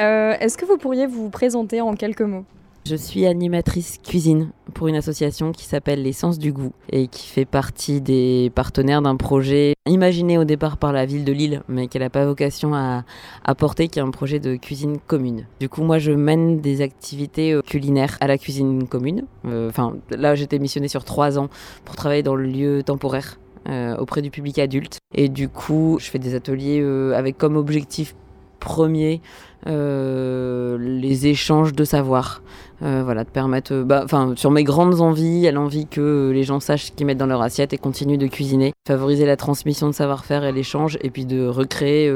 Euh, 0.00 0.32
est-ce 0.40 0.58
que 0.58 0.64
vous 0.66 0.78
pourriez 0.78 1.06
vous 1.06 1.30
présenter 1.30 1.80
en 1.80 1.94
quelques 1.94 2.22
mots? 2.22 2.44
Je 2.86 2.96
suis 2.96 3.24
animatrice 3.26 3.98
cuisine 4.02 4.50
pour 4.74 4.88
une 4.88 4.96
association 4.96 5.52
qui 5.52 5.64
s'appelle 5.64 6.02
l'essence 6.02 6.40
du 6.40 6.50
goût 6.52 6.72
et 6.90 7.06
qui 7.06 7.28
fait 7.28 7.44
partie 7.44 8.00
des 8.00 8.50
partenaires 8.52 9.00
d'un 9.00 9.14
projet 9.14 9.74
imaginé 9.86 10.38
au 10.38 10.44
départ 10.44 10.76
par 10.76 10.92
la 10.92 11.06
ville 11.06 11.24
de 11.24 11.30
Lille 11.32 11.62
mais 11.68 11.86
qui 11.86 12.00
n'a 12.00 12.10
pas 12.10 12.24
vocation 12.24 12.74
à, 12.74 13.04
à 13.44 13.54
porter, 13.54 13.86
qui 13.86 14.00
est 14.00 14.02
un 14.02 14.10
projet 14.10 14.40
de 14.40 14.56
cuisine 14.56 14.98
commune. 15.06 15.46
Du 15.60 15.68
coup, 15.68 15.82
moi 15.84 15.98
je 15.98 16.10
mène 16.10 16.60
des 16.60 16.80
activités 16.80 17.52
euh, 17.52 17.62
culinaires 17.62 18.16
à 18.20 18.26
la 18.26 18.38
cuisine 18.38 18.88
commune. 18.88 19.22
Euh, 19.46 19.68
Enfin, 19.68 19.94
là 20.10 20.34
j'étais 20.34 20.58
missionnée 20.58 20.88
sur 20.88 21.04
trois 21.04 21.38
ans 21.38 21.48
pour 21.84 21.94
travailler 21.94 22.24
dans 22.24 22.34
le 22.34 22.46
lieu 22.46 22.82
temporaire 22.82 23.38
euh, 23.68 23.94
auprès 23.96 24.22
du 24.22 24.30
public 24.30 24.58
adulte. 24.58 24.98
Et 25.14 25.28
du 25.28 25.48
coup, 25.48 25.98
je 26.00 26.10
fais 26.10 26.18
des 26.18 26.34
ateliers 26.34 26.80
euh, 26.80 27.12
avec 27.12 27.36
comme 27.36 27.56
objectif 27.56 28.14
premier 28.58 29.20
euh, 29.66 30.78
les 30.78 31.26
échanges 31.26 31.74
de 31.74 31.84
savoir. 31.84 32.42
Voilà, 32.82 33.24
de 33.24 33.28
permettre, 33.28 33.82
bah, 33.82 34.00
enfin, 34.02 34.32
sur 34.36 34.50
mes 34.50 34.64
grandes 34.64 35.02
envies, 35.02 35.44
elle 35.44 35.58
a 35.58 35.60
envie 35.60 35.86
que 35.86 36.30
les 36.32 36.44
gens 36.44 36.60
sachent 36.60 36.86
ce 36.86 36.92
qu'ils 36.92 37.04
mettent 37.04 37.18
dans 37.18 37.26
leur 37.26 37.42
assiette 37.42 37.74
et 37.74 37.76
continuent 37.76 38.16
de 38.16 38.26
cuisiner, 38.26 38.72
favoriser 38.88 39.26
la 39.26 39.36
transmission 39.36 39.86
de 39.86 39.92
savoir-faire 39.92 40.44
et 40.44 40.52
l'échange, 40.52 40.96
et 41.02 41.10
puis 41.10 41.26
de 41.26 41.46
recréer, 41.46 42.10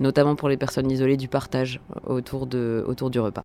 notamment 0.00 0.36
pour 0.36 0.50
les 0.50 0.58
personnes 0.58 0.90
isolées, 0.90 1.16
du 1.16 1.28
partage 1.28 1.80
autour, 2.06 2.46
de, 2.46 2.84
autour 2.86 3.08
du 3.08 3.20
repas. 3.20 3.40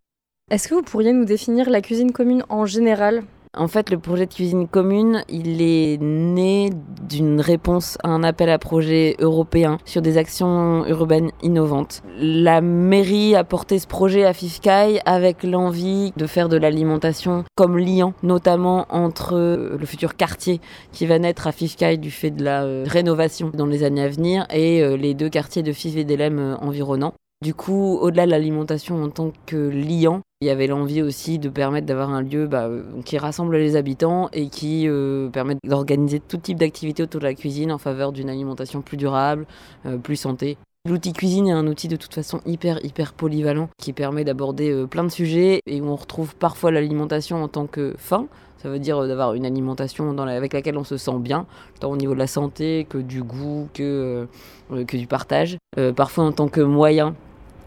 Est-ce 0.52 0.68
que 0.68 0.76
vous 0.76 0.82
pourriez 0.82 1.14
nous 1.14 1.24
définir 1.24 1.70
la 1.70 1.80
cuisine 1.80 2.12
commune 2.12 2.44
en 2.50 2.66
général? 2.66 3.24
En 3.56 3.68
fait, 3.68 3.90
le 3.90 3.98
projet 3.98 4.26
de 4.26 4.34
cuisine 4.34 4.68
commune, 4.68 5.24
il 5.30 5.62
est 5.62 5.98
né 6.02 6.70
d'une 7.08 7.42
réponse 7.42 7.98
à 8.04 8.10
un 8.10 8.24
appel 8.24 8.50
à 8.50 8.60
projet 8.60 9.16
européen 9.20 9.78
sur 9.86 10.02
des 10.02 10.18
actions 10.18 10.86
urbaines 10.86 11.32
innovantes. 11.42 12.04
La 12.20 12.62
mairie 12.62 13.36
a 13.36 13.44
porté 13.44 13.80
ce 13.80 13.88
projet 13.88 14.26
à 14.26 14.34
Fifkai 14.34 15.00
avec 15.06 15.44
l'envie 15.44 16.14
de 16.18 16.28
faire 16.28 16.50
de 16.50 16.58
l'alimentation 16.58 17.46
comme 17.56 17.78
liant, 17.78 18.14
notamment 18.24 18.86
entre 18.90 19.36
euh, 19.36 19.78
le 19.80 19.86
futur 19.86 20.16
quartier 20.16 20.60
qui 20.92 21.06
va 21.06 21.20
naître 21.20 21.48
à 21.48 21.52
Fifkai 21.52 21.98
du 21.98 22.12
fait 22.12 22.32
de 22.32 22.44
la 22.44 22.64
euh, 22.64 22.86
rénovation 22.88 23.52
dans 23.54 23.66
les 23.66 23.84
années 23.84 24.04
à 24.04 24.10
venir 24.10 24.46
et 24.52 24.82
euh, 24.82 24.98
les 24.98 25.14
deux 25.14 25.30
quartiers 25.30 25.64
de 25.64 25.72
Fif 25.72 25.96
et 25.96 26.04
d'Elem 26.04 26.58
environnants. 26.62 27.14
Du 27.44 27.54
coup, 27.54 27.98
au-delà 28.02 28.26
de 28.26 28.32
l'alimentation 28.32 29.04
en 29.04 29.10
tant 29.10 29.32
que 29.46 29.56
liant, 29.56 30.22
il 30.42 30.48
y 30.48 30.52
avait 30.52 30.68
l'envie 30.68 31.02
aussi 31.02 31.40
de 31.40 31.50
permettre 31.50 31.88
d'avoir 31.88 32.12
un 32.12 32.22
lieu 32.22 32.46
bah, 32.46 32.66
euh, 32.68 32.84
qui 33.04 33.18
rassemble 33.18 33.58
les 33.58 33.76
habitants 33.76 34.30
et 34.34 34.50
qui 34.50 34.88
euh, 34.88 35.30
permet 35.30 35.56
d'organiser 35.64 36.20
tout 36.20 36.38
type 36.38 36.60
d'activités 36.60 37.02
autour 37.02 37.22
de 37.22 37.26
la 37.26 37.34
cuisine 37.34 37.72
en 37.72 37.80
faveur 37.80 38.12
d'une 38.12 38.30
alimentation 38.30 38.82
plus 38.82 38.98
durable, 38.98 39.48
euh, 39.88 39.98
plus 39.98 40.16
santé. 40.16 40.58
L'outil 40.88 41.12
cuisine 41.12 41.48
est 41.48 41.54
un 41.54 41.66
outil 41.66 41.88
de 41.88 41.96
toute 41.96 42.14
façon 42.14 42.40
hyper 42.46 42.86
hyper 42.86 43.14
polyvalent 43.14 43.68
qui 43.80 43.94
permet 43.94 44.24
d'aborder 44.24 44.86
plein 44.88 45.04
de 45.04 45.10
sujets 45.10 45.60
et 45.66 45.82
où 45.82 45.88
on 45.88 45.96
retrouve 45.96 46.36
parfois 46.36 46.72
l'alimentation 46.72 47.44
en 47.44 47.48
tant 47.48 47.66
que 47.66 47.96
fin. 47.98 48.28
Ça 48.58 48.70
veut 48.70 48.80
dire 48.80 49.06
d'avoir 49.06 49.34
une 49.34 49.46
alimentation 49.46 50.18
avec 50.18 50.54
laquelle 50.54 50.78
on 50.78 50.84
se 50.84 50.98
sent 50.98 51.20
bien, 51.20 51.46
tant 51.80 51.92
au 51.92 51.98
niveau 51.98 52.14
de 52.14 52.20
la 52.20 52.28
santé 52.28 52.88
que 52.90 53.00
du 53.00 53.22
goût, 53.22 53.68
que, 53.74 54.28
que 54.70 54.98
du 54.98 55.08
partage. 55.08 55.58
Parfois 55.96 56.24
en 56.24 56.32
tant 56.32 56.48
que 56.48 56.62
moyen 56.62 57.16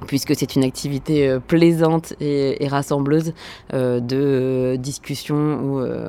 puisque 0.06 0.34
c'est 0.34 0.56
une 0.56 0.64
activité 0.64 1.28
euh, 1.28 1.40
plaisante 1.40 2.14
et, 2.20 2.66
rassembleuse 2.68 3.32
euh, 3.72 4.00
de 4.00 4.16
euh, 4.16 4.76
discussion 4.76 5.36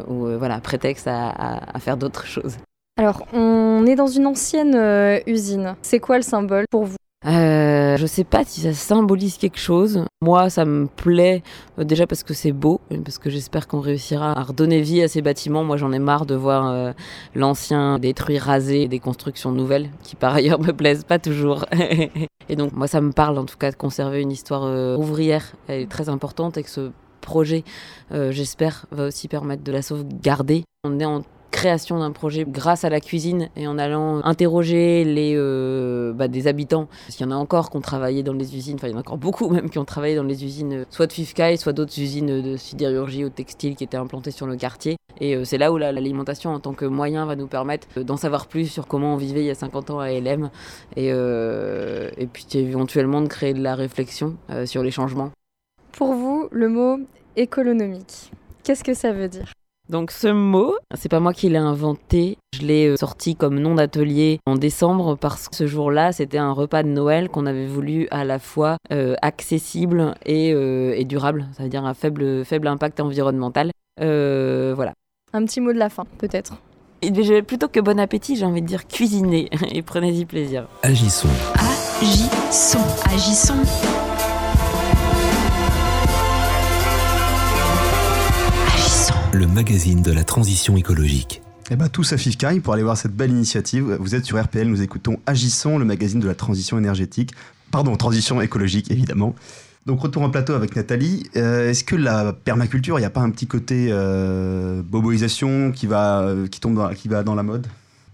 ou, 0.08 0.38
voilà, 0.38 0.60
prétexte 0.60 1.08
à, 1.08 1.80
faire 1.80 1.98
d'autres 1.98 2.26
choses. 2.26 2.58
Alors, 2.98 3.26
on 3.34 3.86
est 3.86 3.96
dans 3.96 4.08
une 4.08 4.28
ancienne 4.28 4.78
usine. 5.26 5.76
C'est 5.82 6.00
quoi 6.00 6.18
le 6.18 6.24
symbole 6.24 6.66
pour 6.70 6.86
vous? 6.86 6.98
Euh, 7.28 7.98
je 7.98 8.06
sais 8.08 8.24
pas 8.24 8.44
si 8.44 8.62
ça 8.62 8.74
symbolise 8.74 9.38
quelque 9.38 9.60
chose. 9.60 10.06
Moi, 10.24 10.50
ça 10.50 10.66
me 10.66 10.88
plaît 10.88 11.44
euh, 11.78 11.84
déjà 11.84 12.08
parce 12.08 12.24
que 12.24 12.34
c'est 12.34 12.52
beau, 12.52 12.82
parce 13.04 13.20
que 13.20 13.30
j'espère 13.30 13.68
qu'on 13.68 13.80
réussira 13.80 14.38
à 14.38 14.44
redonner 14.44 14.82
vie 14.82 15.04
à 15.04 15.08
ces 15.08 15.22
bâtiments. 15.22 15.64
Moi, 15.64 15.78
j'en 15.78 15.92
ai 15.92 16.00
marre 16.00 16.26
de 16.26 16.34
voir 16.34 16.68
euh, 16.68 16.94
l'ancien 17.36 18.00
détruit, 18.00 18.40
rasé, 18.40 18.88
des 18.88 19.00
constructions 19.00 19.52
nouvelles 19.52 19.90
qui 20.02 20.16
par 20.16 20.34
ailleurs 20.34 20.60
me 20.62 20.72
plaisent 20.72 21.04
pas 21.04 21.20
toujours. 21.20 21.66
et 22.50 22.56
donc, 22.56 22.72
moi, 22.74 22.88
ça 22.88 23.02
me 23.02 23.12
parle 23.12 23.38
en 23.38 23.46
tout 23.46 23.58
cas 23.58 23.70
de 23.70 23.76
conserver 23.76 24.22
une 24.22 24.32
histoire 24.32 24.64
euh, 24.64 24.98
ouvrière. 24.98 25.54
Elle 25.68 25.82
est 25.82 25.92
très 25.92 26.10
importante 26.10 26.58
et 26.58 26.64
que 26.64 26.70
ce 26.70 26.92
projet, 27.22 27.64
j'espère, 28.10 28.88
va 28.90 29.06
aussi 29.06 29.28
permettre 29.28 29.64
de 29.64 29.72
la 29.72 29.84
sauvegarder. 29.84 30.64
On 30.84 31.00
est 31.00 31.06
en 31.06 31.22
création 31.52 32.00
d'un 32.00 32.12
projet 32.12 32.46
grâce 32.48 32.84
à 32.86 32.90
la 32.90 33.00
cuisine 33.02 33.50
et 33.56 33.68
en 33.68 33.78
allant 33.78 34.24
interroger 34.24 35.04
les 35.04 35.34
euh, 35.36 36.14
bah, 36.14 36.28
des 36.28 36.48
habitants. 36.48 36.88
Parce 37.06 37.18
qu'il 37.18 37.26
y 37.26 37.30
en 37.30 37.32
a 37.32 37.36
encore 37.36 37.70
qui 37.70 37.78
ont 37.78 37.82
travaillé 37.82 38.24
dans 38.24 38.34
les 38.34 38.56
usines, 38.56 38.76
enfin 38.76 38.88
il 38.88 38.92
y 38.92 38.94
en 38.94 38.98
a 38.98 39.02
encore 39.02 39.18
beaucoup 39.18 39.50
même 39.50 39.70
qui 39.70 39.78
ont 39.78 39.86
travaillé 39.86 40.16
dans 40.16 40.24
les 40.24 40.44
usines, 40.44 40.74
euh, 40.74 40.86
soit 40.90 41.08
de 41.08 41.14
Fifkai, 41.14 41.58
soit 41.58 41.74
d'autres 41.74 42.00
usines 42.00 42.42
de 42.42 42.58
sidérurgie 42.58 43.26
ou 43.26 43.30
de 43.30 43.34
textile 43.34 43.76
qui 43.76 43.84
étaient 43.84 43.98
implantées 43.98 44.32
sur 44.32 44.48
le 44.48 44.56
quartier. 44.56 44.96
Et 45.20 45.36
euh, 45.36 45.44
c'est 45.44 45.58
là 45.58 45.72
où 45.72 45.78
la- 45.78 45.92
l'alimentation 45.92 46.52
en 46.52 46.60
tant 46.60 46.74
que 46.74 46.86
moyen 46.86 47.26
va 47.26 47.36
nous 47.36 47.48
permettre 47.48 48.02
d'en 48.02 48.18
savoir 48.18 48.48
plus 48.48 48.66
sur 48.68 48.88
comment 48.88 49.14
on 49.14 49.18
vivait 49.18 49.42
il 49.42 49.48
y 49.48 49.52
a 49.52 49.56
50 49.56 49.90
ans 49.92 50.00
à 50.00 50.10
LM 50.12 50.50
et, 50.96 51.08
et 51.08 52.28
puis 52.28 52.46
éventuellement 52.54 53.22
de 53.22 53.28
créer 53.28 53.54
de 53.54 53.62
la 53.62 53.76
réflexion 53.76 54.38
sur 54.66 54.84
les 54.84 54.92
changements. 54.92 55.32
Pour 55.92 56.14
vous, 56.14 56.48
le 56.52 56.70
mot 56.70 56.98
économique, 57.36 58.32
qu'est-ce 58.64 58.84
que 58.84 58.94
ça 58.94 59.12
veut 59.12 59.28
dire? 59.28 59.52
Donc 59.92 60.12
ce 60.12 60.30
mot, 60.30 60.74
c'est 60.96 61.10
pas 61.10 61.20
moi 61.20 61.34
qui 61.34 61.50
l'ai 61.50 61.58
inventé. 61.58 62.38
Je 62.58 62.62
l'ai 62.66 62.88
euh, 62.88 62.96
sorti 62.96 63.36
comme 63.36 63.60
nom 63.60 63.76
d'atelier 63.76 64.40
en 64.46 64.56
décembre 64.56 65.18
parce 65.18 65.50
que 65.50 65.56
ce 65.58 65.68
jour-là, 65.68 66.14
c'était 66.14 66.38
un 66.38 66.54
repas 66.54 66.82
de 66.84 66.88
Noël 66.88 67.28
qu'on 67.28 67.46
avait 67.46 67.68
voulu 67.68 68.08
à 68.10 68.24
la 68.24 68.40
fois 68.40 68.78
euh, 68.94 69.16
accessible 69.22 70.16
et, 70.26 70.54
euh, 70.54 70.94
et 70.96 71.04
durable, 71.04 71.48
ça 71.58 71.64
veut 71.64 71.70
dire 71.70 71.84
un 71.86 71.94
faible, 71.94 72.46
faible 72.46 72.68
impact 72.70 73.02
environnemental. 73.02 73.72
Euh, 74.00 74.72
voilà. 74.74 74.94
Un 75.34 75.44
petit 75.44 75.60
mot 75.60 75.74
de 75.74 75.78
la 75.78 75.90
fin, 75.90 76.06
peut-être. 76.20 76.54
J'ai- 77.04 77.42
plutôt 77.42 77.68
que 77.68 77.82
bon 77.82 78.00
appétit, 78.00 78.38
j'ai 78.38 78.46
envie 78.46 78.62
de 78.62 78.68
dire 78.68 78.88
cuisiner 78.88 79.50
et 79.74 79.82
prenez-y 79.82 80.24
plaisir. 80.24 80.68
Agissons. 80.84 81.28
Agissons, 82.00 82.80
agissons. 83.14 84.01
Le 89.34 89.48
magazine 89.48 90.02
de 90.02 90.12
la 90.12 90.24
transition 90.24 90.76
écologique. 90.78 91.42
Eh 91.70 91.76
ben, 91.76 91.88
tous 91.88 92.12
à 92.14 92.18
Fifkai 92.18 92.60
pour 92.60 92.74
aller 92.74 92.84
voir 92.84 92.98
cette 92.98 93.16
belle 93.16 93.32
initiative. 93.32 93.98
Vous 94.00 94.16
êtes 94.16 94.26
sur 94.26 94.42
RPL, 94.42 94.68
nous 94.68 94.82
écoutons 94.82 95.18
Agissons, 95.26 95.78
le 95.78 95.86
magazine 95.86 96.20
de 96.20 96.28
la 96.28 96.36
transition 96.36 96.78
énergétique. 96.78 97.32
Pardon, 97.72 97.96
transition 97.96 98.42
écologique, 98.42 98.92
évidemment. 98.92 99.36
Donc, 99.86 100.02
retour 100.02 100.22
en 100.24 100.30
plateau 100.30 100.54
avec 100.54 100.76
Nathalie. 100.76 101.24
Euh, 101.38 101.70
Est-ce 101.70 101.84
que 101.84 101.96
la 101.96 102.34
permaculture, 102.34 102.98
il 103.00 103.02
n'y 103.02 103.06
a 103.06 103.10
pas 103.12 103.22
un 103.22 103.30
petit 103.30 103.48
côté 103.48 103.88
euh, 103.90 104.82
boboisation 104.84 105.72
qui 105.72 105.88
va, 105.88 106.34
qui, 106.52 106.60
tombe 106.60 106.76
dans, 106.76 106.90
qui 106.94 107.08
va 107.08 107.24
dans 107.24 107.36
la 107.36 107.44
mode? 107.44 107.68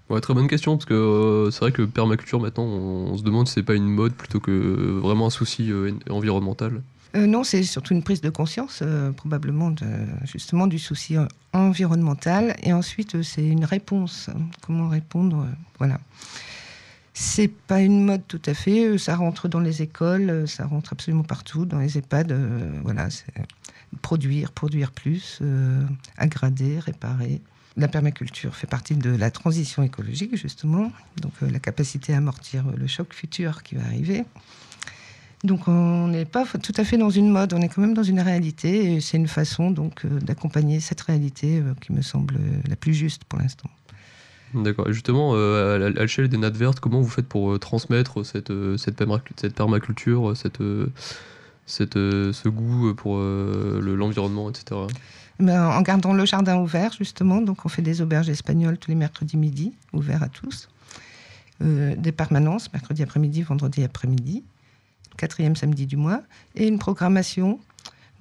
Ouais, 0.10 0.22
très 0.22 0.34
bonne 0.34 0.48
question, 0.48 0.78
parce 0.78 0.86
que 0.86 0.94
euh, 0.94 1.52
c'est 1.52 1.60
vrai 1.60 1.72
que 1.74 1.82
permaculture, 1.82 2.40
maintenant, 2.40 2.64
on, 2.64 3.12
on 3.12 3.18
se 3.18 3.24
demande 3.24 3.48
si 3.48 3.56
c'est 3.56 3.64
pas 3.64 3.74
une 3.74 3.88
mode 3.90 4.14
plutôt 4.14 4.40
que 4.40 4.52
euh, 4.52 5.00
vraiment 5.02 5.28
un 5.28 5.32
souci 5.32 5.70
euh, 5.72 5.92
en- 6.10 6.14
environnemental. 6.16 6.82
Euh, 7.16 7.26
non, 7.26 7.44
c'est 7.44 7.64
surtout 7.64 7.94
une 7.94 8.04
prise 8.04 8.22
de 8.22 8.30
conscience, 8.30 8.80
euh, 8.82 9.12
probablement, 9.12 9.74
justement, 10.24 10.68
du 10.68 10.80
souci 10.80 11.18
euh, 11.18 11.26
environnemental. 11.54 12.56
Et 12.64 12.74
ensuite, 12.74 13.22
c'est 13.24 13.46
une 13.48 13.66
réponse. 13.66 14.30
Comment 14.62 14.90
répondre 14.90 15.48
Voilà. 15.78 16.00
C'est 17.14 17.48
pas 17.48 17.82
une 17.82 18.06
mode 18.06 18.22
tout 18.28 18.42
à 18.46 18.54
fait. 18.54 18.98
Ça 18.98 19.16
rentre 19.16 19.48
dans 19.48 19.60
les 19.60 19.82
écoles, 19.82 20.48
ça 20.48 20.66
rentre 20.66 20.94
absolument 20.94 21.24
partout, 21.24 21.66
dans 21.66 21.80
les 21.80 21.98
EHPAD. 21.98 22.32
voilà, 22.84 23.10
c'est 23.10 23.34
produire, 24.02 24.52
produire 24.52 24.92
plus, 24.92 25.40
euh, 25.42 25.84
aggrader, 26.18 26.80
réparer. 26.80 27.42
La 27.76 27.88
permaculture 27.88 28.56
fait 28.56 28.68
partie 28.68 28.96
de 28.96 29.16
la 29.16 29.30
transition 29.30 29.84
écologique, 29.84 30.36
justement. 30.36 30.92
Donc, 31.22 31.34
la 31.42 31.60
capacité 31.60 32.14
à 32.14 32.18
amortir 32.18 32.64
le 32.76 32.88
choc 32.88 33.14
futur 33.14 33.62
qui 33.62 33.76
va 33.76 33.84
arriver. 33.84 34.26
Donc 35.48 35.68
on 35.68 36.08
n'est 36.10 36.26
pas 36.26 36.46
tout 36.46 36.74
à 36.78 36.84
fait 36.84 36.98
dans 36.98 37.10
une 37.10 37.30
mode, 37.30 37.54
on 37.54 37.62
est 37.62 37.70
quand 37.70 37.82
même 37.82 37.94
dans 37.94 38.04
une 38.14 38.20
réalité 38.20 38.94
et 38.94 39.02
c'est 39.02 39.18
une 39.18 39.28
façon 39.30 39.72
donc 39.72 40.04
euh, 40.04 40.20
d'accompagner 40.20 40.80
cette 40.82 41.02
réalité 41.02 41.60
euh, 41.60 41.74
qui 41.82 41.94
me 41.94 42.02
semble 42.02 42.36
euh, 42.36 42.62
la 42.68 42.76
plus 42.76 42.94
juste 42.94 43.24
pour 43.24 43.40
l'instant. 43.40 43.70
D'accord. 44.54 44.88
Et 44.90 44.94
justement, 44.94 45.32
euh, 45.36 45.88
à 45.98 46.02
l'échelle 46.02 46.28
des 46.28 46.38
nattes 46.38 46.56
vertes, 46.58 46.80
comment 46.80 47.02
vous 47.02 47.10
faites 47.10 47.28
pour 47.28 47.52
euh, 47.54 47.60
transmettre 47.60 48.26
cette, 48.26 48.52
euh, 48.52 48.78
cette, 48.78 48.98
permacu- 49.00 49.32
cette 49.40 49.56
permaculture, 49.56 50.36
cette, 50.36 50.60
cette, 51.66 51.94
ce 51.96 52.48
goût 52.50 52.94
pour 52.96 53.18
le- 53.18 53.96
l'environnement, 53.96 54.50
etc. 54.50 54.82
Ben, 55.40 55.68
en 55.68 55.82
gardant 55.82 56.14
le 56.14 56.26
jardin 56.26 56.58
ouvert 56.58 56.92
justement, 56.98 57.42
donc 57.42 57.66
on 57.66 57.70
fait 57.70 57.82
des 57.82 58.02
auberges 58.02 58.30
espagnoles 58.30 58.78
tous 58.78 58.90
les 58.90 58.96
mercredis 58.96 59.38
midi, 59.38 59.74
ouverts 59.94 60.24
à 60.24 60.30
tous. 60.30 60.68
Des 61.62 62.12
permanences, 62.12 62.72
mercredi 62.74 63.02
après-midi, 63.04 63.42
vendredi 63.44 63.84
après-midi, 63.84 64.44
quatrième 65.18 65.56
samedi 65.56 65.86
du 65.86 65.98
mois, 65.98 66.22
et 66.56 66.68
une 66.68 66.80
programmation. 66.80 67.60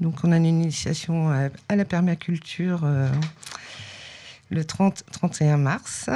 Donc 0.01 0.25
on 0.25 0.33
a 0.33 0.37
une 0.37 0.47
initiation 0.47 1.31
à, 1.31 1.49
à 1.69 1.77
la 1.77 1.85
permaculture 1.85 2.81
euh, 2.85 3.09
le 4.51 4.65
30, 4.65 5.05
31 5.13 5.57
mars. 5.57 6.11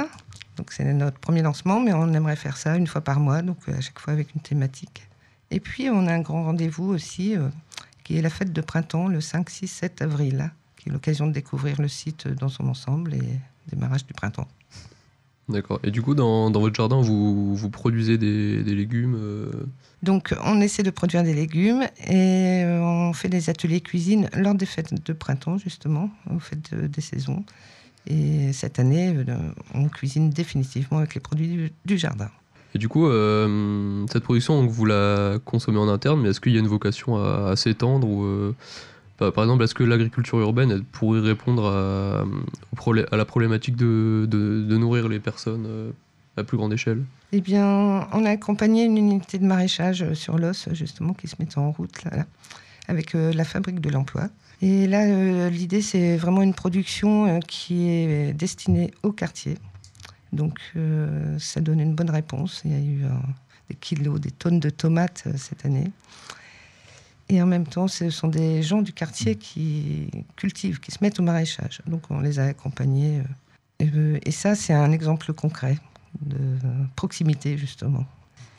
Donc 0.57 0.71
c'est 0.71 0.93
notre 0.93 1.17
premier 1.19 1.41
lancement, 1.41 1.79
mais 1.79 1.93
on 1.93 2.13
aimerait 2.13 2.35
faire 2.35 2.57
ça 2.57 2.75
une 2.75 2.87
fois 2.87 3.01
par 3.01 3.19
mois, 3.19 3.41
donc 3.41 3.57
euh, 3.67 3.77
à 3.77 3.81
chaque 3.81 3.99
fois 3.99 4.13
avec 4.13 4.35
une 4.35 4.41
thématique. 4.41 5.07
Et 5.49 5.59
puis 5.59 5.89
on 5.89 6.07
a 6.07 6.13
un 6.13 6.21
grand 6.21 6.43
rendez-vous 6.43 6.89
aussi, 6.89 7.35
euh, 7.35 7.49
qui 8.03 8.17
est 8.17 8.21
la 8.21 8.29
fête 8.29 8.53
de 8.53 8.61
printemps, 8.61 9.07
le 9.07 9.21
5, 9.21 9.49
6, 9.49 9.67
7 9.67 10.01
avril, 10.01 10.51
qui 10.77 10.89
est 10.89 10.91
l'occasion 10.91 11.27
de 11.27 11.31
découvrir 11.31 11.81
le 11.81 11.87
site 11.87 12.27
dans 12.27 12.49
son 12.49 12.67
ensemble 12.67 13.13
et 13.13 13.39
démarrage 13.67 14.05
du 14.05 14.13
printemps. 14.13 14.47
D'accord. 15.51 15.79
Et 15.83 15.91
du 15.91 16.01
coup, 16.01 16.15
dans, 16.15 16.49
dans 16.49 16.59
votre 16.59 16.75
jardin, 16.75 17.01
vous, 17.01 17.55
vous 17.55 17.69
produisez 17.69 18.17
des, 18.17 18.63
des 18.63 18.75
légumes 18.75 19.15
euh, 19.19 19.51
Donc, 20.03 20.33
on 20.45 20.61
essaie 20.61 20.83
de 20.83 20.89
produire 20.91 21.23
des 21.23 21.33
légumes 21.33 21.83
et 22.07 22.63
euh, 22.63 22.81
on 22.81 23.13
fait 23.13 23.29
des 23.29 23.49
ateliers 23.49 23.81
cuisine 23.81 24.29
lors 24.35 24.55
des 24.55 24.65
fêtes 24.65 24.93
de 25.05 25.13
printemps, 25.13 25.57
justement, 25.57 26.09
aux 26.33 26.39
fêtes 26.39 26.73
de- 26.73 26.87
des 26.87 27.01
saisons. 27.01 27.43
Et 28.07 28.51
cette 28.53 28.79
année, 28.79 29.13
euh, 29.15 29.35
on 29.75 29.87
cuisine 29.89 30.29
définitivement 30.31 30.97
avec 30.99 31.13
les 31.15 31.21
produits 31.21 31.47
du, 31.49 31.71
du 31.85 31.97
jardin. 31.97 32.29
Et 32.73 32.77
du 32.79 32.87
coup, 32.87 33.05
euh, 33.07 34.05
cette 34.11 34.23
production, 34.23 34.65
vous 34.65 34.85
la 34.85 35.37
consommez 35.43 35.77
en 35.77 35.89
interne, 35.89 36.21
mais 36.21 36.29
est-ce 36.29 36.39
qu'il 36.39 36.53
y 36.53 36.57
a 36.57 36.59
une 36.61 36.67
vocation 36.67 37.17
à, 37.17 37.49
à 37.51 37.55
s'étendre 37.57 38.07
ou, 38.07 38.23
euh, 38.23 38.55
par 39.21 39.33
par 39.33 39.43
exemple, 39.43 39.63
est-ce 39.63 39.75
que 39.75 39.83
l'agriculture 39.83 40.39
urbaine 40.39 40.83
pourrait 40.91 41.19
répondre 41.19 41.65
à, 41.65 43.15
la 43.15 43.25
problématique 43.25 43.75
de, 43.75 44.27
nourrir 44.77 45.07
les 45.07 45.19
personnes 45.19 45.65
euh, 45.67 45.91
à 46.37 46.43
plus 46.43 46.57
grande 46.57 46.73
échelle? 46.73 47.03
Eh 47.31 47.39
bien, 47.39 48.07
on 48.13 48.25
a 48.25 48.31
accompagné 48.31 48.83
une 48.83 48.97
unité 48.97 49.37
de 49.37 49.45
maraîchage 49.45 50.01
euh, 50.01 50.13
sur 50.15 50.37
l'os, 50.39 50.69
justement, 50.71 51.13
qui 51.13 51.27
se 51.27 51.35
met 51.39 51.47
en 51.55 51.71
route, 51.71 52.03
là, 52.03 52.25
avec 52.87 53.13
euh, 53.13 53.31
la 53.33 53.43
fabrique 53.43 53.79
de 53.79 53.89
l'emploi. 53.89 54.29
Et 54.63 54.87
là, 54.87 55.49
l'idée, 55.49 55.81
c'est 55.81 56.17
vraiment 56.17 56.41
une 56.41 56.53
production 56.53 57.39
qui 57.41 57.89
est 57.89 58.33
destinée 58.33 58.91
au 59.01 59.11
quartier. 59.11 59.57
Donc, 60.33 60.59
ça 61.39 61.61
donne 61.61 61.79
une 61.79 61.95
bonne 61.95 62.11
réponse. 62.11 62.61
Il 62.63 62.71
y 62.71 62.75
a 62.75 62.79
eu 62.79 63.01
des 63.69 63.75
kilos, 63.75 64.21
des 64.21 64.29
tonnes 64.29 64.59
de 64.59 64.69
tomates 64.69 65.27
cette 65.35 65.65
année. 65.65 65.91
Et 67.33 67.41
en 67.41 67.45
même 67.45 67.65
temps, 67.65 67.87
ce 67.87 68.09
sont 68.09 68.27
des 68.27 68.61
gens 68.61 68.81
du 68.81 68.91
quartier 68.91 69.35
qui 69.35 70.09
cultivent, 70.35 70.81
qui 70.81 70.91
se 70.91 70.97
mettent 71.01 71.17
au 71.19 71.23
maraîchage. 71.23 71.81
Donc, 71.87 72.01
on 72.09 72.19
les 72.19 72.39
a 72.39 72.43
accompagnés. 72.45 73.19
euh, 73.19 73.23
et, 73.85 73.89
euh, 73.95 74.19
et 74.25 74.31
ça, 74.31 74.53
c'est 74.53 74.73
un 74.73 74.91
exemple 74.91 75.31
concret 75.33 75.77
de 76.21 76.37
proximité, 76.97 77.57
justement, 77.57 78.03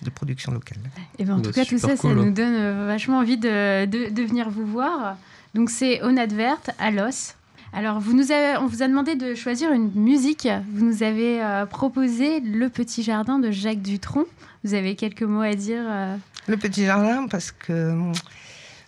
de 0.01 0.09
production 0.09 0.53
locale. 0.53 0.79
Et 1.19 1.25
ben, 1.27 1.35
en 1.35 1.37
Bah, 1.37 1.43
tout 1.43 1.53
cas, 1.53 1.67
tout 1.67 1.77
ça, 1.79 1.89
ça 1.89 1.97
cool, 1.97 2.15
nous 2.15 2.31
donne 2.31 2.55
euh, 2.55 2.87
vachement 2.87 3.19
envie 3.19 3.37
de, 3.37 3.85
de- 3.85 4.09
de 4.09 4.23
venir 4.23 4.49
vous 4.49 4.65
voir. 4.67 5.17
Donc, 5.55 5.69
c'est 5.69 6.03
Onat 6.03 6.27
Verte 6.29 6.71
à 6.79 6.91
Los. 6.91 7.35
Alors, 7.75 8.01
vous 8.01 8.15
nous 8.17 8.33
avez- 8.33 8.57
on 8.57 8.67
vous 8.67 8.83
a 8.83 8.89
demandé 8.89 9.17
de 9.17 9.35
choisir 9.35 9.71
une 9.73 9.91
musique. 9.95 10.49
Vous 10.73 10.85
nous 10.87 11.03
avez 11.03 11.43
euh, 11.43 11.67
proposé 11.67 12.41
Le 12.41 12.71
Petit 12.71 13.03
Jardin 13.03 13.39
de 13.39 13.51
Jacques 13.51 13.83
Dutronc. 13.83 14.25
Vous 14.65 14.73
avez 14.73 14.97
quelques 14.97 15.23
mots 15.25 15.43
à 15.43 15.55
dire 15.55 15.83
euh, 15.87 16.17
Le 16.47 16.57
petit 16.57 16.85
jardin, 16.87 17.27
parce 17.29 17.53
que 17.53 17.95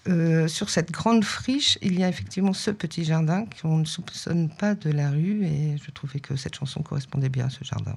euh, 0.08 0.48
sur 0.48 0.68
cette 0.70 0.90
grande 0.90 1.24
friche, 1.24 1.78
il 1.82 1.98
y 1.98 2.04
a 2.04 2.08
effectivement 2.08 2.52
ce 2.52 2.70
petit 2.70 3.04
jardin 3.04 3.46
qu'on 3.60 3.78
ne 3.78 3.84
soupçonne 3.84 4.50
pas 4.50 4.74
de 4.74 4.90
la 4.90 5.10
rue, 5.10 5.44
et 5.44 5.76
je 5.84 5.90
trouvais 5.90 6.20
que 6.20 6.36
cette 6.36 6.54
chanson 6.56 6.82
correspondait 6.82 7.28
bien 7.30 7.46
à 7.46 7.50
ce 7.50 7.64
jardin. 7.64 7.96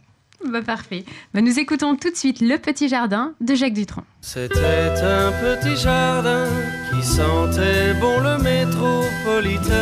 bah, 0.49 0.61
Parfait. 0.61 1.03
Bah, 1.33 1.41
nous 1.41 1.59
écoutons 1.59 1.95
tout 1.97 2.09
de 2.09 2.15
suite 2.15 2.39
Le 2.39 2.57
Petit 2.57 2.87
Jardin 2.87 3.33
de 3.41 3.55
Jacques 3.55 3.73
Dutronc. 3.73 4.03
C'était 4.21 4.55
un 4.55 5.31
petit 5.31 5.75
jardin 5.75 6.47
qui 6.89 7.05
sentait 7.05 7.93
bon 7.99 8.19
le 8.21 8.37
métropolitain, 8.41 9.73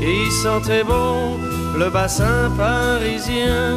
qui 0.00 0.32
sentait 0.42 0.84
bon 0.84 1.36
le 1.78 1.90
bassin 1.90 2.50
parisien. 2.56 3.76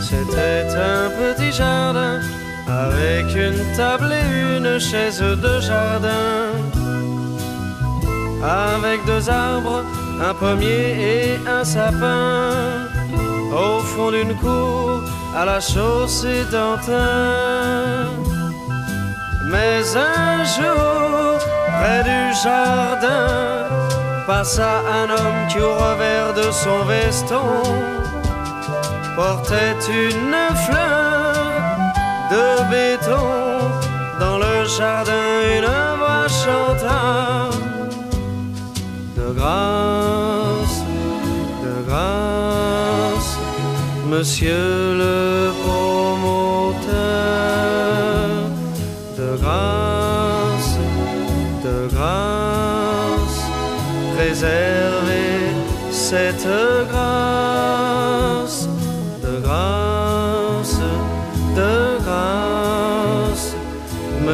C'était 0.00 0.66
un 0.76 1.10
petit 1.10 1.52
jardin 1.52 2.20
avec 2.66 3.26
une 3.34 3.76
table 3.76 4.12
et 4.12 4.56
une 4.56 4.78
chaise 4.78 5.20
de 5.20 5.60
jardin. 5.60 6.52
Avec 8.42 9.04
deux 9.06 9.28
arbres, 9.28 9.84
un 10.22 10.34
pommier 10.34 10.86
et 11.14 11.48
un 11.48 11.64
sapin. 11.64 12.50
Au 13.52 13.80
fond 13.80 14.10
d'une 14.10 14.34
cour, 14.36 15.02
à 15.36 15.44
la 15.44 15.60
chaussée 15.60 16.44
d'Antin. 16.50 18.08
Mais 19.50 19.82
un 19.96 20.44
jour, 20.44 21.38
près 21.78 22.02
du 22.02 22.34
jardin, 22.42 23.68
passa 24.26 24.82
un 25.00 25.10
homme 25.10 25.48
qui 25.48 25.60
au 25.60 25.74
revers 25.74 26.32
de 26.34 26.50
son 26.50 26.84
veston 26.86 27.62
portait 29.16 29.76
une 29.88 30.34
fleur 30.66 31.03
de 32.32 32.46
béton. 32.70 33.28
Dans 34.20 34.38
le 34.38 34.64
jardin, 34.78 35.12
une 35.56 35.70
voix 35.98 36.28
chanta 36.28 37.50
de 39.16 39.32
grâce, 39.32 40.78
de 41.64 41.74
grâce, 41.88 43.32
monsieur 44.08 44.94
le 45.02 45.50
promoteur, 45.62 46.63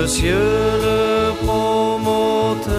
monsieur 0.01 0.47
le 0.87 1.33
promoteur, 1.45 2.71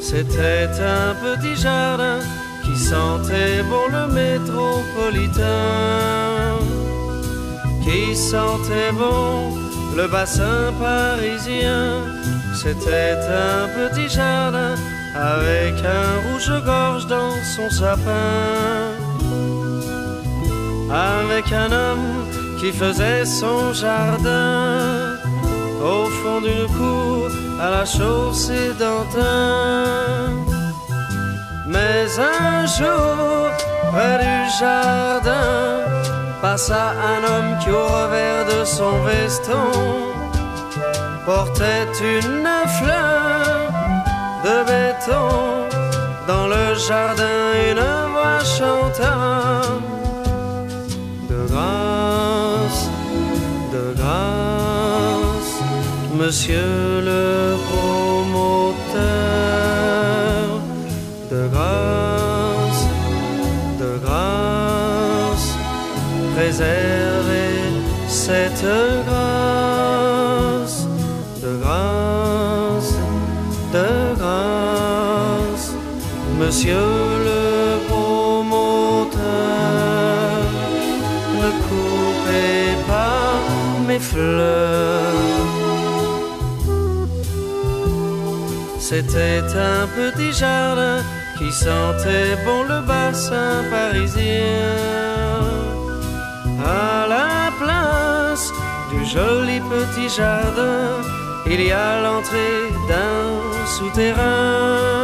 C'était 0.00 0.70
un 0.98 1.14
petit 1.24 1.56
jardin 1.60 2.20
qui 2.64 2.76
sentait 2.78 3.62
bon 3.70 3.86
le 3.96 4.04
métropolitain, 4.20 5.48
qui 7.84 8.16
sentait 8.16 8.92
bon 8.92 9.54
le 9.96 10.06
bassin 10.08 10.72
parisien. 10.80 11.82
C'était 12.54 13.18
un 13.50 13.68
petit 13.76 14.08
jardin 14.08 14.74
avec 15.14 15.74
un 15.84 16.28
rouge-gorge 16.28 17.06
dans 17.06 17.34
son 17.54 17.68
sapin, 17.70 18.92
avec 20.90 21.52
un 21.52 21.70
homme 21.72 22.26
qui 22.58 22.72
faisait 22.72 23.24
son 23.24 23.72
jardin. 23.72 25.16
Au 25.82 26.06
fond 26.06 26.40
d'une 26.40 26.68
cour 26.78 27.28
à 27.60 27.70
la 27.70 27.84
chaussée 27.84 28.70
d'Antin. 28.78 30.30
Mais 31.66 32.06
un 32.18 32.66
jour, 32.66 33.50
près 33.90 34.18
du 34.18 34.50
jardin, 34.60 35.80
passa 36.40 36.92
un 37.12 37.20
homme 37.28 37.58
qui 37.60 37.70
au 37.70 37.84
revers 37.84 38.44
de 38.46 38.64
son 38.64 39.02
veston 39.02 39.70
portait 41.24 41.88
une 42.00 42.48
fleur 42.78 43.31
de 44.44 44.56
béton. 44.68 45.28
Dans 46.26 46.46
le 46.46 46.74
jardin, 46.74 47.52
une 47.70 47.84
voix 48.12 48.42
chanta 48.44 49.62
de 51.28 51.40
grâce, 51.50 52.82
de 53.72 53.84
grâce, 53.96 55.54
monsieur 56.14 57.00
le 57.10 57.56
promoteur, 57.68 59.02
de 61.30 61.42
grâce, 61.48 62.84
de 63.80 63.90
grâce, 64.04 65.48
préservez 66.36 67.56
cette 68.08 68.66
grâce, 69.06 70.78
de 71.42 71.52
grâce, 71.62 71.91
monsieur 76.52 76.74
le 77.24 77.42
ne 81.42 81.50
coupez 81.66 82.66
pas 82.86 83.40
mes 83.88 83.98
fleurs. 83.98 85.14
C'était 88.78 89.44
un 89.72 89.86
petit 89.98 90.32
jardin 90.32 90.98
qui 91.38 91.50
sentait 91.50 92.36
bon 92.44 92.62
le 92.72 92.80
bassin 92.82 93.64
parisien. 93.70 94.76
À 96.62 97.06
la 97.14 97.50
place 97.60 98.52
du 98.92 99.00
joli 99.06 99.58
petit 99.74 100.10
jardin, 100.18 101.00
il 101.46 101.60
y 101.62 101.72
a 101.72 102.02
l'entrée 102.02 102.60
d'un 102.90 103.24
souterrain 103.76 105.01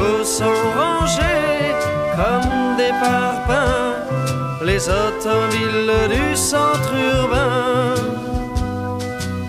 où 0.00 0.24
sont 0.24 0.62
rangés 0.78 1.74
comme 2.16 2.76
des 2.76 2.92
parpaings 3.00 3.90
les 4.64 4.88
automobiles 4.88 5.92
du 6.10 6.36
centre 6.36 6.92
urbain. 7.16 7.94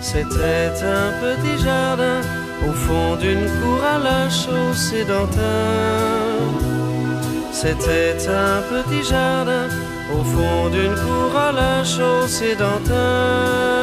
C'était 0.00 0.72
un 0.82 1.10
petit 1.24 1.62
jardin 1.62 2.20
au 2.68 2.72
fond 2.72 3.16
d'une 3.16 3.46
cour 3.60 3.80
à 3.94 3.98
la 3.98 4.28
chaussée 4.28 5.04
d'Antin. 5.04 6.22
C'était 7.52 8.28
un 8.28 8.62
petit 8.72 9.04
jardin 9.04 9.68
au 10.12 10.24
fond 10.24 10.68
d'une 10.70 10.94
cour 10.94 11.36
à 11.36 11.52
la 11.52 11.84
chaussée 11.84 12.56
d'Antin. 12.56 13.81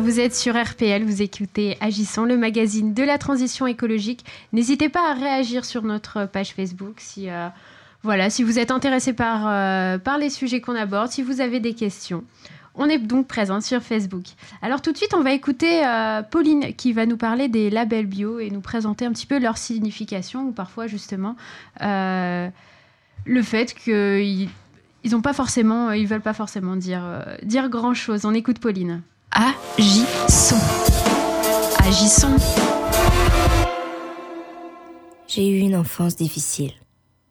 Vous 0.00 0.20
êtes 0.20 0.34
sur 0.34 0.54
RPL, 0.54 1.02
vous 1.02 1.22
écoutez 1.22 1.76
Agissons, 1.80 2.24
le 2.24 2.36
magazine 2.36 2.94
de 2.94 3.02
la 3.02 3.18
transition 3.18 3.66
écologique. 3.66 4.24
N'hésitez 4.52 4.88
pas 4.88 5.10
à 5.10 5.14
réagir 5.14 5.64
sur 5.64 5.82
notre 5.82 6.24
page 6.26 6.54
Facebook 6.54 6.94
si, 6.98 7.28
euh, 7.28 7.48
voilà, 8.04 8.30
si 8.30 8.44
vous 8.44 8.60
êtes 8.60 8.70
intéressé 8.70 9.12
par, 9.12 9.48
euh, 9.48 9.98
par 9.98 10.18
les 10.18 10.30
sujets 10.30 10.60
qu'on 10.60 10.76
aborde, 10.76 11.08
si 11.08 11.22
vous 11.22 11.40
avez 11.40 11.58
des 11.58 11.74
questions. 11.74 12.22
On 12.76 12.88
est 12.88 12.98
donc 12.98 13.26
présent 13.26 13.60
sur 13.60 13.82
Facebook. 13.82 14.24
Alors 14.62 14.82
tout 14.82 14.92
de 14.92 14.96
suite, 14.96 15.14
on 15.14 15.22
va 15.22 15.32
écouter 15.32 15.84
euh, 15.84 16.22
Pauline 16.22 16.74
qui 16.74 16.92
va 16.92 17.04
nous 17.04 17.16
parler 17.16 17.48
des 17.48 17.68
labels 17.68 18.06
bio 18.06 18.38
et 18.38 18.50
nous 18.50 18.60
présenter 18.60 19.04
un 19.04 19.12
petit 19.12 19.26
peu 19.26 19.40
leur 19.40 19.58
signification 19.58 20.46
ou 20.46 20.52
parfois 20.52 20.86
justement 20.86 21.34
le 21.80 23.42
fait 23.42 23.74
qu'ils 23.74 24.48
ils 25.04 25.16
ont 25.16 25.22
pas 25.22 25.32
forcément, 25.32 25.90
ils 25.90 26.06
veulent 26.06 26.20
pas 26.20 26.34
forcément 26.34 26.76
dire, 26.76 27.02
dire 27.42 27.68
grand 27.68 27.94
chose. 27.94 28.24
On 28.24 28.32
écoute 28.32 28.60
Pauline. 28.60 29.02
Agissons. 29.30 30.56
Agissons. 31.80 32.36
J'ai 35.26 35.48
eu 35.48 35.58
une 35.58 35.76
enfance 35.76 36.16
difficile. 36.16 36.72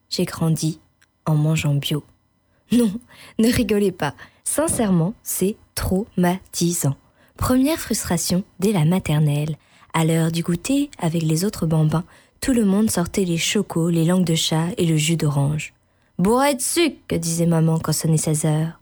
J'ai 0.08 0.24
grandi 0.24 0.80
en 1.26 1.34
mangeant 1.34 1.74
bio. 1.74 2.04
Non, 2.70 2.92
ne 3.38 3.52
rigolez 3.52 3.90
pas. 3.90 4.14
Sincèrement, 4.44 5.14
c'est 5.22 5.56
traumatisant. 5.74 6.96
Première 7.36 7.78
frustration 7.78 8.44
dès 8.60 8.72
la 8.72 8.84
maternelle. 8.84 9.56
À 9.92 10.04
l'heure 10.04 10.30
du 10.30 10.42
goûter, 10.42 10.90
avec 10.98 11.22
les 11.22 11.44
autres 11.44 11.66
bambins, 11.66 12.04
tout 12.40 12.52
le 12.52 12.64
monde 12.64 12.90
sortait 12.90 13.24
les 13.24 13.38
chocos, 13.38 13.90
les 13.90 14.04
langues 14.04 14.24
de 14.24 14.36
chat 14.36 14.68
et 14.76 14.86
le 14.86 14.96
jus 14.96 15.16
d'orange. 15.16 15.74
Bourrée 16.18 16.54
de 16.54 16.60
sucre, 16.60 17.16
disait 17.16 17.46
maman 17.46 17.78
quand 17.78 17.92
sonnait 17.92 18.16
16 18.16 18.44
heures. 18.44 18.80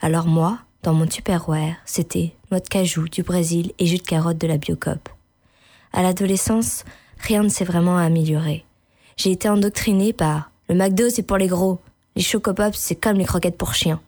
Alors 0.00 0.26
moi, 0.26 0.58
dans 0.86 0.94
mon 0.94 1.08
Tupperware, 1.08 1.74
c'était 1.84 2.32
noix 2.52 2.60
de 2.60 2.68
cajou 2.68 3.08
du 3.08 3.24
Brésil 3.24 3.72
et 3.80 3.86
jus 3.86 3.96
de 3.96 4.02
carotte 4.02 4.38
de 4.38 4.46
la 4.46 4.56
Biocop. 4.56 5.08
À 5.92 6.00
l'adolescence, 6.00 6.84
rien 7.18 7.42
ne 7.42 7.48
s'est 7.48 7.64
vraiment 7.64 7.98
amélioré. 7.98 8.64
J'ai 9.16 9.32
été 9.32 9.48
endoctrinée 9.48 10.12
par 10.12 10.52
le 10.68 10.76
McDo 10.76 11.10
c'est 11.10 11.24
pour 11.24 11.38
les 11.38 11.48
gros, 11.48 11.80
les 12.14 12.22
chocopops 12.22 12.76
c'est 12.76 12.94
comme 12.94 13.16
les 13.18 13.24
croquettes 13.24 13.58
pour 13.58 13.74
chiens. 13.74 14.00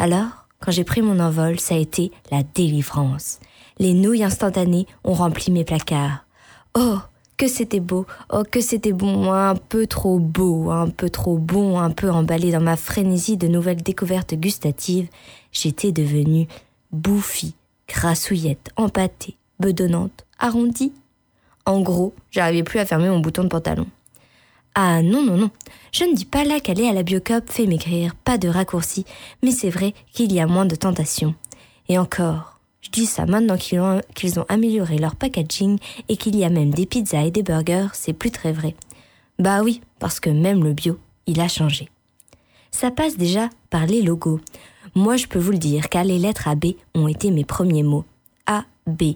Alors, 0.00 0.48
quand 0.58 0.72
j'ai 0.72 0.82
pris 0.82 1.00
mon 1.00 1.20
envol, 1.20 1.60
ça 1.60 1.76
a 1.76 1.78
été 1.78 2.10
la 2.32 2.42
délivrance. 2.42 3.38
Les 3.78 3.94
nouilles 3.94 4.24
instantanées 4.24 4.88
ont 5.04 5.14
rempli 5.14 5.52
mes 5.52 5.64
placards. 5.64 6.24
Oh, 6.74 6.98
que 7.40 7.48
c'était 7.48 7.80
beau, 7.80 8.04
oh 8.30 8.42
que 8.42 8.60
c'était 8.60 8.92
bon, 8.92 9.32
un 9.32 9.56
peu 9.56 9.86
trop 9.86 10.18
beau, 10.18 10.70
un 10.70 10.90
peu 10.90 11.08
trop 11.08 11.38
bon, 11.38 11.78
un 11.78 11.88
peu 11.88 12.10
emballé 12.10 12.52
dans 12.52 12.60
ma 12.60 12.76
frénésie 12.76 13.38
de 13.38 13.48
nouvelles 13.48 13.82
découvertes 13.82 14.34
gustatives, 14.34 15.08
j'étais 15.50 15.90
devenue 15.90 16.48
bouffie, 16.92 17.54
grassouillette, 17.88 18.68
empâtée, 18.76 19.38
bedonnante, 19.58 20.26
arrondie. 20.38 20.92
En 21.64 21.80
gros, 21.80 22.12
j'arrivais 22.30 22.62
plus 22.62 22.78
à 22.78 22.84
fermer 22.84 23.08
mon 23.08 23.20
bouton 23.20 23.44
de 23.44 23.48
pantalon. 23.48 23.86
Ah 24.74 25.00
non, 25.00 25.24
non, 25.24 25.38
non. 25.38 25.50
Je 25.92 26.04
ne 26.04 26.14
dis 26.14 26.26
pas 26.26 26.44
là 26.44 26.60
qu'aller 26.60 26.88
à 26.88 26.92
la 26.92 27.02
Biocop 27.02 27.48
fait 27.48 27.66
maigrir, 27.66 28.14
pas 28.16 28.36
de 28.36 28.48
raccourci, 28.48 29.06
mais 29.42 29.52
c'est 29.52 29.70
vrai 29.70 29.94
qu'il 30.12 30.30
y 30.30 30.40
a 30.40 30.46
moins 30.46 30.66
de 30.66 30.76
tentations. 30.76 31.34
Et 31.88 31.96
encore, 31.96 32.59
je 32.90 33.00
dis 33.02 33.06
ça 33.06 33.24
maintenant 33.24 33.56
qu'ils 33.56 33.78
ont, 33.78 34.00
qu'ils 34.14 34.40
ont 34.40 34.46
amélioré 34.48 34.98
leur 34.98 35.14
packaging 35.14 35.78
et 36.08 36.16
qu'il 36.16 36.34
y 36.34 36.44
a 36.44 36.50
même 36.50 36.70
des 36.70 36.86
pizzas 36.86 37.22
et 37.22 37.30
des 37.30 37.44
burgers, 37.44 37.86
c'est 37.92 38.12
plus 38.12 38.32
très 38.32 38.52
vrai. 38.52 38.74
Bah 39.38 39.62
oui, 39.62 39.80
parce 40.00 40.18
que 40.18 40.28
même 40.28 40.64
le 40.64 40.72
bio, 40.72 40.98
il 41.28 41.40
a 41.40 41.46
changé. 41.46 41.88
Ça 42.72 42.90
passe 42.90 43.16
déjà 43.16 43.48
par 43.70 43.86
les 43.86 44.02
logos. 44.02 44.40
Moi, 44.96 45.16
je 45.16 45.28
peux 45.28 45.38
vous 45.38 45.52
le 45.52 45.58
dire, 45.58 45.88
car 45.88 46.02
les 46.02 46.18
lettres 46.18 46.48
AB 46.48 46.64
ont 46.94 47.06
été 47.06 47.30
mes 47.30 47.44
premiers 47.44 47.84
mots. 47.84 48.04
A, 48.46 48.64
B. 48.86 49.14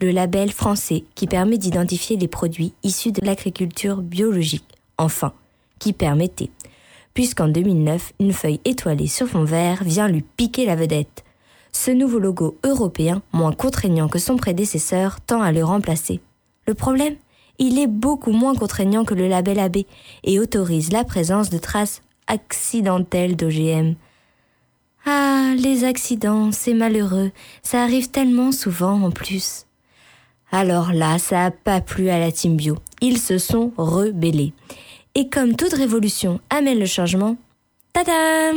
Le 0.00 0.10
label 0.10 0.50
français 0.50 1.04
qui 1.14 1.28
permet 1.28 1.56
d'identifier 1.56 2.16
les 2.16 2.28
produits 2.28 2.72
issus 2.82 3.12
de 3.12 3.24
l'agriculture 3.24 4.02
biologique. 4.02 4.64
Enfin, 4.98 5.32
qui 5.78 5.92
permettait. 5.92 6.50
Puisqu'en 7.14 7.46
2009, 7.46 8.12
une 8.18 8.32
feuille 8.32 8.60
étoilée 8.64 9.06
sur 9.06 9.28
fond 9.28 9.44
vert 9.44 9.84
vient 9.84 10.08
lui 10.08 10.22
piquer 10.36 10.66
la 10.66 10.74
vedette. 10.74 11.23
Ce 11.76 11.90
nouveau 11.90 12.20
logo 12.20 12.56
européen, 12.64 13.20
moins 13.32 13.52
contraignant 13.52 14.08
que 14.08 14.20
son 14.20 14.36
prédécesseur, 14.36 15.20
tend 15.20 15.42
à 15.42 15.50
le 15.50 15.64
remplacer. 15.64 16.20
Le 16.66 16.72
problème 16.72 17.16
Il 17.58 17.78
est 17.78 17.88
beaucoup 17.88 18.30
moins 18.30 18.54
contraignant 18.54 19.04
que 19.04 19.12
le 19.12 19.28
label 19.28 19.58
AB 19.58 19.78
et 20.22 20.38
autorise 20.38 20.92
la 20.92 21.04
présence 21.04 21.50
de 21.50 21.58
traces 21.58 22.00
accidentelles 22.28 23.36
d'OGM. 23.36 23.96
Ah, 25.04 25.52
les 25.58 25.84
accidents, 25.84 26.52
c'est 26.52 26.74
malheureux, 26.74 27.32
ça 27.62 27.82
arrive 27.82 28.08
tellement 28.08 28.52
souvent 28.52 29.02
en 29.02 29.10
plus. 29.10 29.66
Alors 30.52 30.92
là, 30.92 31.18
ça 31.18 31.36
n'a 31.36 31.50
pas 31.50 31.80
plu 31.80 32.08
à 32.08 32.18
la 32.20 32.30
team 32.30 32.56
bio. 32.56 32.76
Ils 33.02 33.18
se 33.18 33.36
sont 33.36 33.72
rebellés. 33.76 34.52
Et 35.16 35.28
comme 35.28 35.56
toute 35.56 35.74
révolution 35.74 36.40
amène 36.50 36.78
le 36.78 36.86
changement, 36.86 37.36
tadam 37.92 38.56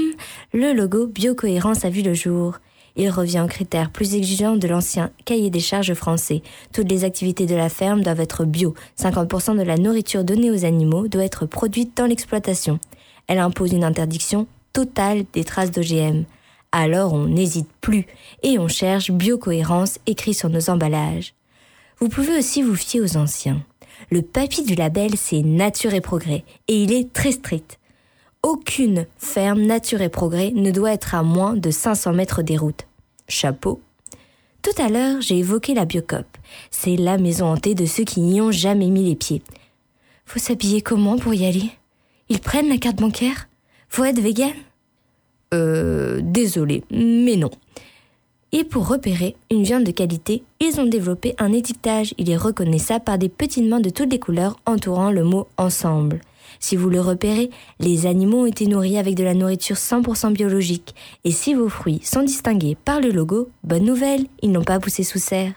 Le 0.54 0.74
logo 0.74 1.08
Biocohérence 1.08 1.84
a 1.84 1.90
vu 1.90 2.04
le 2.04 2.14
jour. 2.14 2.60
Il 2.98 3.12
revient 3.12 3.42
aux 3.46 3.48
critères 3.48 3.92
plus 3.92 4.16
exigeants 4.16 4.58
de 4.58 4.68
l'ancien 4.68 5.12
cahier 5.24 5.52
des 5.52 5.60
charges 5.60 5.94
français. 5.94 6.42
Toutes 6.74 6.90
les 6.90 7.04
activités 7.04 7.46
de 7.46 7.56
la 7.56 7.70
ferme 7.70 8.02
doivent 8.02 8.20
être 8.20 8.44
bio. 8.44 8.74
50% 9.00 9.56
de 9.56 9.62
la 9.62 9.78
nourriture 9.78 10.24
donnée 10.24 10.50
aux 10.50 10.66
animaux 10.66 11.08
doit 11.08 11.24
être 11.24 11.46
produite 11.46 11.96
dans 11.96 12.08
l'exploitation. 12.08 12.80
Elle 13.28 13.38
impose 13.38 13.72
une 13.72 13.84
interdiction 13.84 14.48
totale 14.74 15.26
des 15.32 15.44
traces 15.44 15.72
d'OGM. 15.72 16.26
Alors 16.72 17.14
on 17.14 17.28
n'hésite 17.28 17.70
plus 17.82 18.08
et 18.42 18.58
on 18.58 18.68
cherche 18.68 19.12
biocohérence 19.12 20.00
écrit 20.08 20.34
sur 20.34 20.50
nos 20.50 20.70
emballages. 20.72 21.34
Vous 22.00 22.10
pouvez 22.10 22.38
aussi 22.38 22.64
vous 22.64 22.76
fier 22.76 23.00
aux 23.02 23.16
anciens. 23.16 23.64
Le 24.12 24.22
papier 24.22 24.64
du 24.64 24.76
label, 24.76 25.18
c'est 25.18 25.42
Nature 25.42 25.94
et 25.94 26.02
Progrès, 26.02 26.44
et 26.68 26.84
il 26.84 26.94
est 26.94 27.12
très 27.12 27.32
strict. 27.32 27.80
Aucune 28.48 29.08
ferme 29.18 29.64
Nature 29.64 30.02
et 30.02 30.08
Progrès 30.08 30.52
ne 30.56 30.72
doit 30.72 30.94
être 30.94 31.16
à 31.16 31.22
moins 31.22 31.58
de 31.58 31.70
500 31.70 32.14
mètres 32.14 32.44
des 32.44 32.56
routes. 32.56 32.88
Chapeau. 33.28 33.82
Tout 34.62 34.82
à 34.82 34.88
l'heure, 34.88 35.20
j'ai 35.20 35.40
évoqué 35.40 35.74
la 35.74 35.84
Biocop. 35.84 36.26
C'est 36.72 36.96
la 36.96 37.18
maison 37.18 37.48
hantée 37.48 37.76
de 37.76 37.86
ceux 37.86 38.06
qui 38.06 38.22
n'y 38.22 38.40
ont 38.40 38.52
jamais 38.52 38.88
mis 38.88 39.04
les 39.04 39.18
pieds. 39.18 39.42
Faut 40.26 40.40
s'habiller 40.40 40.80
comment 40.80 41.18
pour 41.18 41.34
y 41.34 41.46
aller? 41.46 41.70
Ils 42.30 42.40
prennent 42.40 42.70
la 42.70 42.78
carte 42.78 43.02
bancaire? 43.02 43.50
Faut 43.90 44.06
être 44.06 44.22
vegan? 44.22 44.54
Euh, 45.54 46.22
désolé, 46.24 46.86
mais 46.90 47.36
non. 47.36 47.52
Et 48.54 48.64
pour 48.64 48.88
repérer 48.88 49.36
une 49.52 49.64
viande 49.64 49.84
de 49.84 49.92
qualité, 49.92 50.42
ils 50.62 50.80
ont 50.80 50.86
développé 50.86 51.36
un 51.38 51.52
étiquetage. 51.52 52.14
Il 52.18 52.30
est 52.30 52.38
reconnaissable 52.38 53.04
par 53.04 53.18
des 53.18 53.28
petites 53.28 53.68
mains 53.68 53.82
de 53.82 53.90
toutes 53.90 54.14
les 54.14 54.20
couleurs 54.20 54.56
entourant 54.66 55.12
le 55.12 55.26
mot 55.26 55.50
ensemble. 55.58 56.22
Si 56.60 56.76
vous 56.76 56.90
le 56.90 57.02
repérez, 57.02 57.50
les 57.80 58.06
animaux 58.06 58.44
ont 58.44 58.46
été 58.46 58.68
nourris 58.68 58.98
avec 58.98 59.16
de 59.16 59.24
la 59.24 59.34
nourriture 59.34 59.76
100% 59.76 60.34
biologique. 60.34 60.96
Et 61.24 61.32
si 61.32 61.54
vos 61.54 61.70
fruits 61.70 62.02
sont 62.04 62.24
distingués 62.24 62.78
par 62.84 63.00
le 63.02 63.12
logo, 63.12 63.50
bonne 63.64 63.86
nouvelle, 63.86 64.26
ils 64.42 64.52
n'ont 64.52 64.64
pas 64.64 64.80
poussé 64.80 65.04
sous 65.04 65.20
serre. 65.20 65.54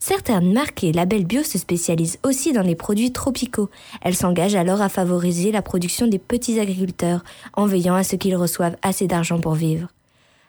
Certaines 0.00 0.52
marques 0.52 0.84
et 0.84 0.92
labels 0.92 1.26
bio 1.26 1.42
se 1.42 1.58
spécialisent 1.58 2.18
aussi 2.22 2.52
dans 2.52 2.62
les 2.62 2.76
produits 2.76 3.12
tropicaux. 3.12 3.68
Elles 4.00 4.14
s'engagent 4.14 4.54
alors 4.54 4.80
à 4.80 4.88
favoriser 4.88 5.50
la 5.50 5.62
production 5.62 6.06
des 6.06 6.20
petits 6.20 6.60
agriculteurs 6.60 7.24
en 7.54 7.66
veillant 7.66 7.94
à 7.94 8.04
ce 8.04 8.14
qu'ils 8.14 8.36
reçoivent 8.36 8.76
assez 8.82 9.08
d'argent 9.08 9.40
pour 9.40 9.54
vivre. 9.54 9.88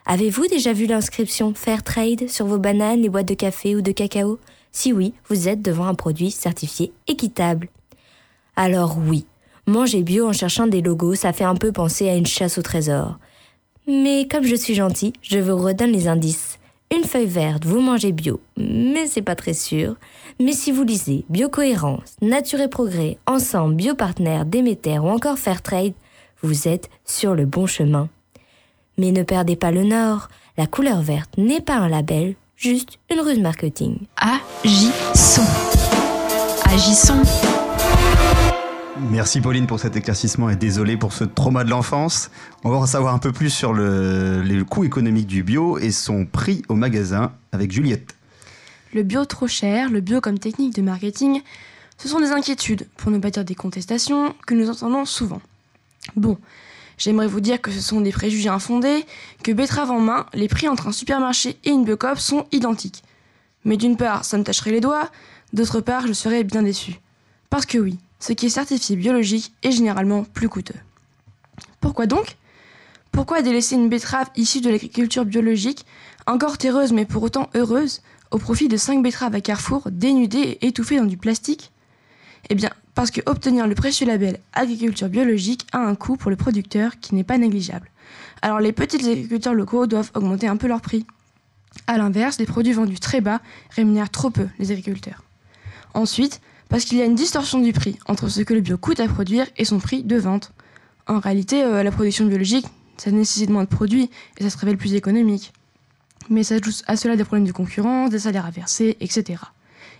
Avez-vous 0.06 0.46
déjà 0.46 0.72
vu 0.72 0.86
l'inscription 0.86 1.52
Fair 1.54 1.82
Trade 1.82 2.28
sur 2.28 2.46
vos 2.46 2.58
bananes, 2.58 3.02
les 3.02 3.08
boîtes 3.08 3.28
de 3.28 3.34
café 3.34 3.74
ou 3.74 3.82
de 3.82 3.92
cacao? 3.92 4.38
Si 4.72 4.92
oui, 4.92 5.14
vous 5.28 5.48
êtes 5.48 5.62
devant 5.62 5.86
un 5.86 5.94
produit 5.94 6.30
certifié 6.30 6.92
équitable. 7.08 7.68
Alors 8.54 8.98
oui, 8.98 9.26
manger 9.70 10.02
bio 10.02 10.28
en 10.28 10.32
cherchant 10.32 10.66
des 10.66 10.82
logos, 10.82 11.14
ça 11.14 11.32
fait 11.32 11.44
un 11.44 11.54
peu 11.54 11.72
penser 11.72 12.08
à 12.08 12.16
une 12.16 12.26
chasse 12.26 12.58
au 12.58 12.62
trésor. 12.62 13.18
Mais 13.86 14.26
comme 14.30 14.44
je 14.44 14.54
suis 14.54 14.74
gentil, 14.74 15.12
je 15.22 15.38
vous 15.38 15.56
redonne 15.56 15.92
les 15.92 16.08
indices. 16.08 16.58
Une 16.94 17.04
feuille 17.04 17.26
verte, 17.26 17.64
vous 17.64 17.80
mangez 17.80 18.10
bio, 18.10 18.40
mais 18.56 19.06
c'est 19.06 19.22
pas 19.22 19.36
très 19.36 19.52
sûr. 19.52 19.94
Mais 20.40 20.52
si 20.52 20.72
vous 20.72 20.82
lisez 20.82 21.24
Biocohérence, 21.28 22.16
Nature 22.20 22.60
et 22.60 22.68
Progrès, 22.68 23.18
Ensemble, 23.26 23.76
Biopartner, 23.76 24.42
Déméter 24.44 24.98
ou 24.98 25.06
encore 25.06 25.38
Fairtrade, 25.38 25.92
vous 26.42 26.66
êtes 26.66 26.90
sur 27.04 27.36
le 27.36 27.46
bon 27.46 27.66
chemin. 27.66 28.08
Mais 28.98 29.12
ne 29.12 29.22
perdez 29.22 29.54
pas 29.54 29.70
le 29.70 29.84
nord, 29.84 30.28
la 30.58 30.66
couleur 30.66 31.00
verte 31.00 31.38
n'est 31.38 31.60
pas 31.60 31.76
un 31.76 31.88
label, 31.88 32.34
juste 32.56 32.98
une 33.10 33.20
ruse 33.20 33.38
marketing. 33.38 33.98
Agissons. 34.16 35.42
Agissons. 36.64 37.59
Merci 38.98 39.40
Pauline 39.40 39.66
pour 39.66 39.78
cet 39.78 39.96
éclaircissement 39.96 40.50
et 40.50 40.56
désolé 40.56 40.96
pour 40.96 41.12
ce 41.12 41.24
trauma 41.24 41.64
de 41.64 41.70
l'enfance. 41.70 42.30
On 42.64 42.70
va 42.70 42.76
en 42.76 42.86
savoir 42.86 43.14
un 43.14 43.18
peu 43.18 43.32
plus 43.32 43.50
sur 43.50 43.72
le, 43.72 44.42
les 44.42 44.64
coûts 44.64 44.84
économiques 44.84 45.26
du 45.26 45.42
bio 45.42 45.78
et 45.78 45.90
son 45.90 46.26
prix 46.26 46.62
au 46.68 46.74
magasin 46.74 47.32
avec 47.52 47.70
Juliette. 47.70 48.14
Le 48.92 49.02
bio 49.02 49.24
trop 49.24 49.46
cher, 49.46 49.90
le 49.90 50.00
bio 50.00 50.20
comme 50.20 50.38
technique 50.38 50.74
de 50.74 50.82
marketing, 50.82 51.40
ce 51.98 52.08
sont 52.08 52.18
des 52.18 52.32
inquiétudes, 52.32 52.88
pour 52.96 53.10
ne 53.10 53.18
pas 53.18 53.30
dire 53.30 53.44
des 53.44 53.54
contestations, 53.54 54.34
que 54.46 54.54
nous 54.54 54.68
entendons 54.68 55.04
souvent. 55.04 55.40
Bon, 56.16 56.36
j'aimerais 56.98 57.28
vous 57.28 57.40
dire 57.40 57.60
que 57.60 57.70
ce 57.70 57.80
sont 57.80 58.00
des 58.00 58.10
préjugés 58.10 58.48
infondés, 58.48 59.04
que 59.44 59.52
betterave 59.52 59.90
en 59.90 60.00
main, 60.00 60.26
les 60.34 60.48
prix 60.48 60.68
entre 60.68 60.88
un 60.88 60.92
supermarché 60.92 61.58
et 61.64 61.70
une 61.70 61.84
biocop 61.84 62.18
sont 62.18 62.46
identiques. 62.50 63.04
Mais 63.64 63.76
d'une 63.76 63.96
part, 63.96 64.24
ça 64.24 64.36
me 64.36 64.42
tâcherait 64.42 64.72
les 64.72 64.80
doigts, 64.80 65.10
d'autre 65.52 65.80
part, 65.80 66.06
je 66.06 66.12
serais 66.12 66.42
bien 66.42 66.62
déçu. 66.62 66.98
Parce 67.50 67.66
que 67.66 67.78
oui, 67.78 67.98
ce 68.20 68.32
qui 68.32 68.46
est 68.46 68.50
certifié 68.50 68.96
biologique 68.96 69.52
est 69.62 69.72
généralement 69.72 70.24
plus 70.24 70.48
coûteux. 70.48 70.78
Pourquoi 71.80 72.06
donc? 72.06 72.36
Pourquoi 73.10 73.42
délaisser 73.42 73.74
une 73.74 73.88
betterave 73.88 74.30
issue 74.36 74.60
de 74.60 74.70
l'agriculture 74.70 75.24
biologique, 75.24 75.84
encore 76.26 76.58
terreuse 76.58 76.92
mais 76.92 77.06
pour 77.06 77.22
autant 77.22 77.50
heureuse, 77.54 78.02
au 78.30 78.38
profit 78.38 78.68
de 78.68 78.76
5 78.76 79.02
betteraves 79.02 79.34
à 79.34 79.40
Carrefour 79.40 79.88
dénudées 79.90 80.58
et 80.60 80.68
étouffées 80.68 80.98
dans 80.98 81.06
du 81.06 81.16
plastique? 81.16 81.72
Eh 82.48 82.54
bien, 82.54 82.70
parce 82.94 83.10
que 83.10 83.20
obtenir 83.26 83.66
le 83.66 83.74
précieux 83.74 84.06
label 84.06 84.38
agriculture 84.52 85.08
biologique 85.08 85.66
a 85.72 85.78
un 85.78 85.94
coût 85.94 86.16
pour 86.16 86.30
le 86.30 86.36
producteur 86.36 87.00
qui 87.00 87.14
n'est 87.14 87.24
pas 87.24 87.38
négligeable. 87.38 87.90
Alors 88.42 88.60
les 88.60 88.72
petits 88.72 88.96
agriculteurs 88.96 89.54
locaux 89.54 89.86
doivent 89.86 90.10
augmenter 90.14 90.46
un 90.46 90.56
peu 90.56 90.66
leur 90.66 90.80
prix. 90.80 91.06
A 91.86 91.98
l'inverse, 91.98 92.38
les 92.38 92.46
produits 92.46 92.72
vendus 92.72 93.00
très 93.00 93.20
bas 93.20 93.40
rémunèrent 93.70 94.10
trop 94.10 94.30
peu 94.30 94.48
les 94.58 94.70
agriculteurs. 94.70 95.24
Ensuite, 95.94 96.40
parce 96.70 96.84
qu'il 96.84 96.96
y 96.96 97.02
a 97.02 97.04
une 97.04 97.16
distorsion 97.16 97.58
du 97.58 97.72
prix 97.72 97.98
entre 98.06 98.28
ce 98.28 98.40
que 98.40 98.54
le 98.54 98.60
bio 98.60 98.78
coûte 98.78 99.00
à 99.00 99.08
produire 99.08 99.46
et 99.58 99.66
son 99.66 99.78
prix 99.78 100.02
de 100.04 100.16
vente. 100.16 100.52
En 101.06 101.18
réalité, 101.18 101.62
euh, 101.64 101.82
la 101.82 101.90
production 101.90 102.24
biologique, 102.24 102.66
ça 102.96 103.10
nécessite 103.10 103.50
moins 103.50 103.64
de 103.64 103.68
produits 103.68 104.08
et 104.38 104.44
ça 104.44 104.50
se 104.50 104.56
révèle 104.56 104.78
plus 104.78 104.94
économique. 104.94 105.52
Mais 106.30 106.44
ça 106.44 106.54
ajoute 106.54 106.82
à 106.86 106.96
cela 106.96 107.16
des 107.16 107.24
problèmes 107.24 107.46
de 107.46 107.52
concurrence, 107.52 108.10
des 108.10 108.20
salaires 108.20 108.46
à 108.46 108.50
verser, 108.50 108.96
etc. 109.00 109.42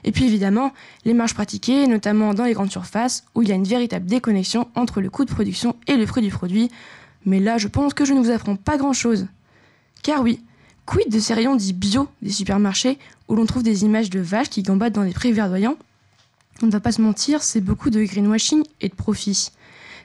Et 0.05 0.13
puis 0.13 0.25
évidemment, 0.25 0.73
les 1.05 1.13
marges 1.13 1.35
pratiquées, 1.35 1.89
notamment 1.89 2.35
dans 2.35 2.45
les 2.45 2.53
grandes 2.53 2.71
surfaces, 2.71 3.25
où 3.35 3.43
il 3.43 3.49
y 3.49 3.53
a 3.53 3.57
une 3.57 3.65
véritable 3.65 4.07
déconnexion 4.07 4.69
entre 4.77 5.01
le 5.01 5.11
coût 5.11 5.25
de 5.25 5.33
production 5.33 5.75
et 5.89 5.97
le 5.97 6.07
prix 6.07 6.23
du 6.23 6.31
produit. 6.31 6.71
Mais 7.27 7.41
là, 7.41 7.59
je 7.59 7.67
pense 7.67 7.95
que 7.95 8.05
je 8.05 8.15
ne 8.15 8.21
vous 8.21 8.31
apprends 8.31 8.57
pas 8.57 8.77
grand-chose. 8.77 9.27
Car 10.05 10.23
oui, 10.23 10.41
quid 10.87 11.11
de 11.11 11.19
ces 11.19 11.35
rayons 11.35 11.57
dits 11.57 11.73
bio 11.73 12.09
des 12.23 12.31
supermarchés, 12.31 12.99
où 13.27 13.35
l'on 13.35 13.45
trouve 13.45 13.65
des 13.65 13.85
images 13.85 14.09
de 14.09 14.21
vaches 14.21 14.51
qui 14.51 14.63
gambadent 14.63 14.93
dans 14.93 15.05
des 15.05 15.13
prés 15.13 15.33
verdoyants 15.33 15.77
on 16.63 16.67
ne 16.67 16.71
va 16.71 16.81
pas 16.81 16.93
se 16.93 17.01
mentir, 17.01 17.43
c'est 17.43 17.61
beaucoup 17.61 17.91
de 17.91 18.03
greenwashing 18.03 18.65
et 18.81 18.89
de 18.89 18.95
profit. 18.95 19.51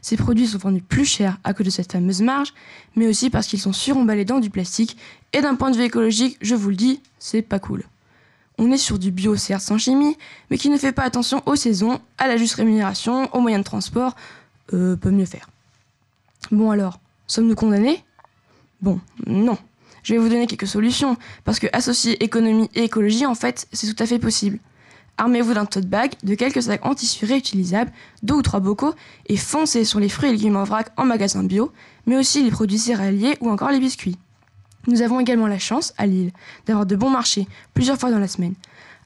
Ces 0.02 0.18
produits 0.18 0.48
sont 0.48 0.60
vendus 0.60 0.82
plus 0.82 1.06
cher 1.06 1.40
à 1.44 1.54
cause 1.54 1.66
de 1.66 1.72
cette 1.72 1.92
fameuse 1.92 2.22
marge, 2.22 2.54
mais 2.96 3.08
aussi 3.08 3.30
parce 3.30 3.48
qu'ils 3.48 3.60
sont 3.60 3.74
suremballés 3.74 4.26
dans 4.26 4.40
du 4.40 4.50
plastique, 4.50 4.98
et 5.34 5.42
d'un 5.42 5.56
point 5.56 5.72
de 5.72 5.78
vue 5.78 5.84
écologique, 5.84 6.38
je 6.42 6.56
vous 6.56 6.70
le 6.70 6.76
dis, 6.76 7.02
c'est 7.20 7.42
pas 7.42 7.60
cool. 7.60 7.84
On 8.58 8.72
est 8.72 8.78
sur 8.78 9.00
du 9.00 9.12
bio, 9.12 9.36
certes 9.36 9.64
sans 9.64 9.78
chimie, 9.78 10.16
mais 10.50 10.58
qui 10.58 10.70
ne 10.70 10.78
fait 10.78 10.92
pas 10.92 11.04
attention 11.04 11.42
aux 11.46 11.56
saisons, 11.56 12.00
à 12.18 12.28
la 12.28 12.38
juste 12.38 12.54
rémunération, 12.56 13.34
aux 13.36 13.40
moyens 13.42 13.64
de 13.64 13.66
transport. 13.66 14.16
Euh, 14.74 14.96
peut 14.96 15.12
mieux 15.12 15.26
faire. 15.26 15.50
Bon 16.52 16.72
alors, 16.72 17.00
sommes-nous 17.28 17.56
condamnés? 17.56 18.04
Bon, 18.82 19.00
non. 19.28 19.58
Je 20.04 20.14
vais 20.14 20.20
vous 20.20 20.30
donner 20.30 20.46
quelques 20.46 20.68
solutions, 20.68 21.18
parce 21.44 21.60
que 21.60 21.68
associer 21.74 22.24
économie 22.24 22.70
et 22.76 22.84
écologie, 22.84 23.26
en 23.26 23.36
fait, 23.36 23.68
c'est 23.74 23.92
tout 23.94 24.04
à 24.04 24.06
fait 24.06 24.20
possible. 24.20 24.60
Armez-vous 25.18 25.54
d'un 25.54 25.66
tote 25.66 25.86
bag, 25.86 26.14
de 26.24 26.36
quelques 26.36 26.64
sacs 26.64 26.86
en 26.86 26.94
tissu 26.94 27.26
réutilisables, 27.26 27.92
deux 28.22 28.36
ou 28.36 28.42
trois 28.42 28.60
bocaux, 28.60 28.94
et 29.28 29.38
foncez 29.38 29.86
sur 29.86 30.00
les 30.00 30.10
fruits 30.10 30.30
et 30.30 30.34
légumes 30.34 30.58
en 30.58 30.66
vrac 30.66 30.90
en 30.98 31.06
magasin 31.06 31.44
bio, 31.44 31.72
mais 32.06 32.18
aussi 32.18 32.44
les 32.44 32.52
produits 32.52 32.78
céréaliers 32.78 33.38
ou 33.40 33.50
encore 33.50 33.72
les 33.72 33.80
biscuits. 33.80 34.18
Nous 34.88 35.02
avons 35.02 35.20
également 35.20 35.48
la 35.48 35.58
chance, 35.58 35.94
à 35.98 36.06
Lille, 36.06 36.32
d'avoir 36.66 36.86
de 36.86 36.96
bons 36.96 37.10
marchés 37.10 37.48
plusieurs 37.74 37.98
fois 37.98 38.12
dans 38.12 38.20
la 38.20 38.28
semaine. 38.28 38.56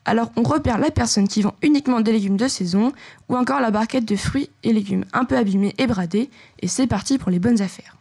Alors 0.05 0.31
on 0.35 0.43
repère 0.43 0.79
la 0.79 0.91
personne 0.91 1.27
qui 1.27 1.41
vend 1.41 1.53
uniquement 1.61 2.01
des 2.01 2.11
légumes 2.11 2.37
de 2.37 2.47
saison 2.47 2.91
ou 3.27 3.37
encore 3.37 3.59
la 3.59 3.69
barquette 3.69 4.05
de 4.05 4.15
fruits 4.15 4.49
et 4.63 4.73
légumes 4.73 5.05
un 5.13 5.25
peu 5.25 5.37
abîmés 5.37 5.75
et 5.77 5.87
bradés 5.87 6.29
et 6.61 6.67
c'est 6.67 6.87
parti 6.87 7.17
pour 7.17 7.29
les 7.29 7.39
bonnes 7.39 7.61
affaires. 7.61 7.95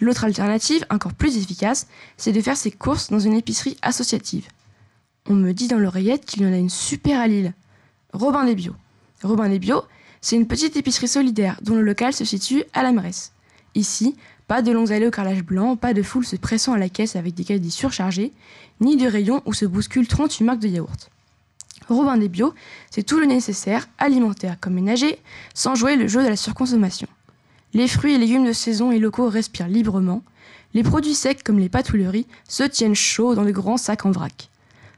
L'autre 0.00 0.24
alternative, 0.24 0.84
encore 0.90 1.14
plus 1.14 1.36
efficace, 1.36 1.86
c'est 2.16 2.32
de 2.32 2.40
faire 2.40 2.56
ses 2.56 2.72
courses 2.72 3.10
dans 3.10 3.20
une 3.20 3.34
épicerie 3.34 3.76
associative. 3.82 4.48
On 5.28 5.34
me 5.34 5.52
dit 5.52 5.68
dans 5.68 5.78
l'oreillette 5.78 6.24
qu'il 6.24 6.42
y 6.42 6.46
en 6.46 6.52
a 6.52 6.56
une 6.56 6.70
super 6.70 7.20
à. 7.20 7.52
Robin 8.12 8.44
des 8.44 8.56
Bio. 8.56 8.74
Robin 9.22 9.48
des 9.48 9.60
Bio, 9.60 9.82
c'est 10.20 10.36
une 10.36 10.48
petite 10.48 10.76
épicerie 10.76 11.08
solidaire 11.08 11.58
dont 11.62 11.76
le 11.76 11.82
local 11.82 12.12
se 12.12 12.24
situe 12.24 12.64
à 12.72 12.82
la 12.82 12.92
Mresse. 12.92 13.32
Ici, 13.76 14.16
pas 14.48 14.62
de 14.62 14.72
longues 14.72 14.92
allées 14.92 15.06
au 15.06 15.12
carrelage 15.12 15.44
blanc, 15.44 15.76
pas 15.76 15.94
de 15.94 16.02
foule 16.02 16.26
se 16.26 16.36
pressant 16.36 16.72
à 16.72 16.78
la 16.78 16.88
caisse 16.88 17.14
avec 17.14 17.34
des 17.34 17.44
caddies 17.44 17.70
surchargés, 17.70 18.32
ni 18.80 18.96
de 18.96 19.06
rayons 19.06 19.42
où 19.46 19.54
se 19.54 19.64
bousculent 19.64 20.08
38 20.08 20.44
marques 20.44 20.60
de 20.60 20.68
yaourt. 20.68 21.10
Robin 21.88 22.16
des 22.16 22.28
Bio, 22.28 22.52
c'est 22.90 23.04
tout 23.04 23.18
le 23.18 23.26
nécessaire, 23.26 23.88
alimentaire 23.98 24.58
comme 24.60 24.74
ménager, 24.74 25.18
sans 25.54 25.74
jouer 25.74 25.96
le 25.96 26.08
jeu 26.08 26.22
de 26.22 26.28
la 26.28 26.36
surconsommation. 26.36 27.08
Les 27.74 27.88
fruits 27.88 28.14
et 28.14 28.18
légumes 28.18 28.46
de 28.46 28.52
saison 28.52 28.92
et 28.92 28.98
locaux 28.98 29.28
respirent 29.28 29.68
librement. 29.68 30.22
Les 30.74 30.82
produits 30.82 31.14
secs 31.14 31.42
comme 31.42 31.58
les 31.58 31.68
pâtes 31.68 31.92
se 32.48 32.62
tiennent 32.64 32.94
chauds 32.94 33.34
dans 33.34 33.44
de 33.44 33.50
grands 33.50 33.76
sacs 33.76 34.04
en 34.04 34.10
vrac. 34.10 34.50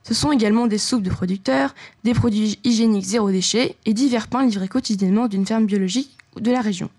Ce 0.04 0.14
sont 0.14 0.32
également 0.32 0.66
des 0.66 0.78
soupes 0.78 1.02
de 1.02 1.10
producteurs, 1.10 1.74
des 2.04 2.12
produits 2.12 2.58
hygiéniques 2.62 3.06
zéro 3.06 3.30
déchet 3.30 3.76
et 3.86 3.94
divers 3.94 4.28
pains 4.28 4.46
livrés 4.46 4.68
quotidiennement 4.68 5.28
d'une 5.28 5.46
ferme 5.46 5.66
biologique 5.66 6.16
de 6.36 6.50
la 6.50 6.60
région. 6.60 6.90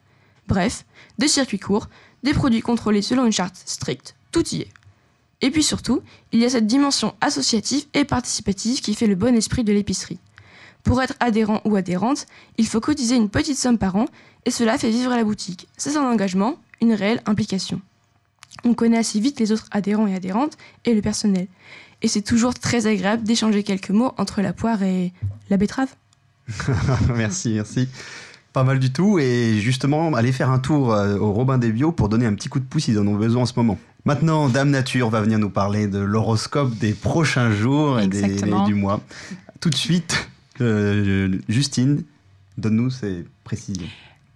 Bref, 0.47 0.85
des 1.19 1.27
circuits 1.27 1.59
courts, 1.59 1.87
des 2.23 2.33
produits 2.33 2.61
contrôlés 2.61 3.03
selon 3.03 3.25
une 3.25 3.31
charte 3.31 3.55
stricte, 3.65 4.15
tout 4.31 4.47
y 4.49 4.61
est. 4.61 4.69
Et 5.41 5.51
puis 5.51 5.63
surtout, 5.63 6.01
il 6.31 6.39
y 6.39 6.45
a 6.45 6.49
cette 6.49 6.65
dimension 6.65 7.13
associative 7.21 7.85
et 7.93 8.05
participative 8.05 8.81
qui 8.81 8.95
fait 8.95 9.07
le 9.07 9.15
bon 9.15 9.35
esprit 9.35 9.63
de 9.63 9.73
l'épicerie. 9.73 10.19
Pour 10.83 11.01
être 11.01 11.15
adhérent 11.19 11.61
ou 11.65 11.75
adhérente, 11.75 12.25
il 12.57 12.67
faut 12.67 12.79
cotiser 12.79 13.15
une 13.15 13.29
petite 13.29 13.57
somme 13.57 13.77
par 13.77 13.95
an 13.95 14.05
et 14.45 14.51
cela 14.51 14.77
fait 14.77 14.89
vivre 14.89 15.11
la 15.11 15.23
boutique. 15.23 15.67
C'est 15.77 15.97
un 15.97 16.09
engagement, 16.09 16.57
une 16.81 16.93
réelle 16.93 17.21
implication. 17.25 17.81
On 18.63 18.73
connaît 18.73 18.97
assez 18.97 19.19
vite 19.19 19.39
les 19.39 19.51
autres 19.51 19.67
adhérents 19.71 20.07
et 20.07 20.15
adhérentes 20.15 20.57
et 20.85 20.93
le 20.93 21.01
personnel. 21.01 21.47
Et 22.05 22.07
c'est 22.07 22.21
toujours 22.21 22.53
très 22.53 22.85
agréable 22.85 23.23
d'échanger 23.23 23.63
quelques 23.63 23.89
mots 23.89 24.13
entre 24.17 24.43
la 24.43 24.53
poire 24.53 24.83
et 24.83 25.11
la 25.49 25.57
betterave. 25.57 25.89
merci, 27.15 27.53
merci. 27.55 27.89
Pas 28.53 28.63
mal 28.63 28.77
du 28.77 28.93
tout. 28.93 29.17
Et 29.17 29.57
justement, 29.59 30.13
allez 30.13 30.31
faire 30.31 30.51
un 30.51 30.59
tour 30.59 30.93
euh, 30.93 31.17
au 31.17 31.33
Robin 31.33 31.57
des 31.57 31.71
Bio 31.71 31.91
pour 31.91 32.07
donner 32.07 32.27
un 32.27 32.35
petit 32.35 32.47
coup 32.47 32.59
de 32.59 32.65
pouce, 32.65 32.89
ils 32.89 32.99
en 32.99 33.07
ont 33.07 33.15
besoin 33.15 33.41
en 33.41 33.45
ce 33.47 33.53
moment. 33.57 33.79
Maintenant, 34.05 34.49
Dame 34.49 34.69
Nature 34.69 35.09
va 35.09 35.19
venir 35.21 35.39
nous 35.39 35.49
parler 35.49 35.87
de 35.87 35.97
l'horoscope 35.97 36.77
des 36.77 36.93
prochains 36.93 37.51
jours 37.51 37.99
et, 37.99 38.07
des, 38.07 38.39
du 38.67 38.75
mois. 38.75 39.01
Tout 39.59 39.71
de 39.71 39.75
suite, 39.75 40.29
euh, 40.61 41.39
Justine, 41.49 42.03
donne-nous 42.59 42.91
ces 42.91 43.25
précisions. 43.43 43.87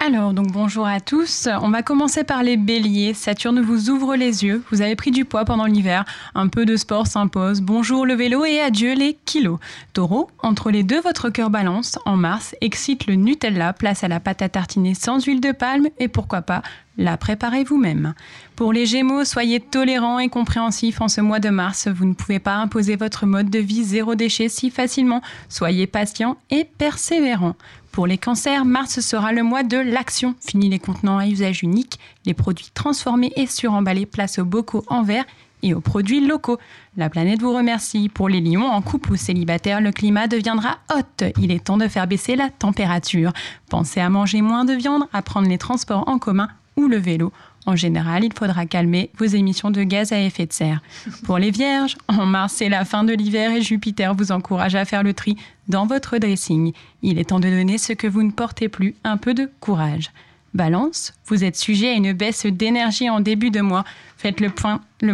Alors, 0.02 0.34
donc 0.34 0.48
bonjour 0.54 0.88
à 0.88 1.02
tous. 1.02 1.50
On 1.62 1.72
va 1.72 1.84
commencer 1.84 2.24
par 2.24 2.42
les 2.42 2.56
béliers. 2.56 3.14
Saturne 3.14 3.60
vous 3.60 3.90
ouvre 3.90 4.16
les 4.16 4.46
yeux. 4.46 4.64
Vous 4.72 4.82
avez 4.82 4.96
pris 4.96 5.12
du 5.12 5.26
poids 5.26 5.44
pendant 5.44 5.66
l'hiver. 5.66 6.06
Un 6.36 6.48
peu 6.48 6.66
de 6.66 6.78
sport 6.78 7.06
s'impose. 7.06 7.60
Bonjour 7.60 8.06
le 8.06 8.14
vélo 8.14 8.46
et 8.46 8.62
adieu 8.62 8.94
les 8.94 9.18
kilos. 9.26 9.60
Taureau, 9.92 10.30
entre 10.40 10.72
les 10.72 10.84
deux, 10.84 11.02
votre 11.02 11.30
cœur 11.30 11.50
balance. 11.50 12.00
En 12.06 12.16
mars, 12.16 12.56
excite 12.62 13.08
le 13.08 13.16
Nutella, 13.16 13.74
place 13.74 14.06
à 14.06 14.08
la 14.08 14.22
pâte 14.22 14.42
à 14.42 14.48
tartiner 14.48 14.94
sans 14.94 15.22
huile 15.26 15.42
de 15.42 15.52
palme 15.52 15.90
et 16.00 16.08
pourquoi 16.08 16.44
pas 16.44 16.62
la 17.00 17.16
préparez 17.16 17.64
vous-même. 17.64 18.14
Pour 18.58 18.74
les 18.74 18.86
Gémeaux, 18.86 19.24
soyez 19.24 19.62
tolérants 19.62 20.20
et 20.20 20.28
compréhensifs 20.28 21.00
en 21.00 21.08
ce 21.08 21.22
mois 21.22 21.40
de 21.40 21.50
mars. 21.50 21.88
Vous 21.88 22.06
ne 22.06 22.14
pouvez 22.14 22.40
pas 22.40 22.56
imposer 22.56 22.98
votre 22.98 23.26
mode 23.26 23.50
de 23.50 23.60
vie 23.60 23.86
zéro 23.86 24.16
déchet 24.16 24.50
si 24.50 24.70
facilement. 24.70 25.22
Soyez 25.48 25.88
patient 25.88 26.36
et 26.50 26.66
persévérant. 26.66 27.56
Pour 27.92 28.08
les 28.08 28.18
cancers, 28.18 28.66
mars 28.66 29.00
sera 29.00 29.34
le 29.34 29.44
mois 29.44 29.64
de 29.64 29.78
l'action. 29.78 30.36
Fini 30.40 30.70
les 30.70 30.80
contenants 30.80 31.18
à 31.18 31.28
usage 31.28 31.64
unique, 31.64 32.00
les 32.26 32.34
produits 32.34 32.70
transformés 32.74 33.34
et 33.36 33.48
suremballés, 33.48 34.06
place 34.06 34.40
aux 34.40 34.46
bocaux 34.46 34.86
en 34.88 35.04
verre 35.04 35.26
et 35.64 35.74
aux 35.74 35.82
produits 35.82 36.26
locaux. 36.26 36.60
La 36.98 37.10
planète 37.10 37.42
vous 37.42 37.54
remercie. 37.54 38.08
Pour 38.08 38.30
les 38.30 38.42
lions, 38.42 38.66
en 38.66 38.82
couple 38.82 39.14
ou 39.14 39.16
célibataire, 39.16 39.82
le 39.82 39.92
climat 39.92 40.28
deviendra 40.28 40.78
hot. 40.94 41.26
Il 41.40 41.52
est 41.52 41.66
temps 41.66 41.78
de 41.78 41.88
faire 41.88 42.08
baisser 42.08 42.36
la 42.36 42.50
température. 42.50 43.34
Pensez 43.70 44.00
à 44.00 44.10
manger 44.10 44.42
moins 44.42 44.66
de 44.66 44.74
viande, 44.74 45.04
à 45.12 45.22
prendre 45.22 45.50
les 45.50 45.58
transports 45.58 46.08
en 46.08 46.20
commun 46.20 46.48
ou 46.78 46.88
le 46.88 46.98
vélo. 46.98 47.34
En 47.66 47.76
général, 47.76 48.24
il 48.24 48.34
faudra 48.34 48.66
calmer 48.66 49.12
vos 49.18 49.26
émissions 49.26 49.70
de 49.70 49.84
gaz 49.84 50.12
à 50.12 50.20
effet 50.20 50.46
de 50.46 50.54
serre. 50.54 50.82
Pour 51.24 51.38
les 51.38 51.52
vierges, 51.52 51.96
en 52.08 52.26
mars, 52.26 52.54
c'est 52.58 52.70
la 52.70 52.86
fin 52.86 53.04
de 53.04 53.14
l'hiver 53.14 53.52
et 53.52 53.62
Jupiter 53.62 54.16
vous 54.16 54.32
encourage 54.32 54.76
à 54.76 54.86
faire 54.86 55.04
le 55.04 55.14
tri 55.14 55.36
dans 55.68 55.86
votre 55.86 56.18
dressing. 56.18 56.74
Il 57.02 57.20
est 57.20 57.26
temps 57.26 57.40
de 57.40 57.50
donner 57.50 57.78
ce 57.78 57.94
que 57.94 58.08
vous 58.08 58.24
ne 58.24 58.32
portez 58.32 58.70
plus, 58.70 58.96
un 59.04 59.18
peu 59.18 59.34
de 59.34 59.50
courage. 59.60 60.12
Balance, 60.54 61.14
vous 61.28 61.44
êtes 61.44 61.58
sujet 61.58 61.90
à 61.90 61.94
une 61.94 62.14
baisse 62.14 62.46
d'énergie 62.46 63.10
en 63.10 63.20
début 63.20 63.52
de 63.52 63.62
mois. 63.62 63.84
Faites 64.18 64.42
le, 64.42 64.50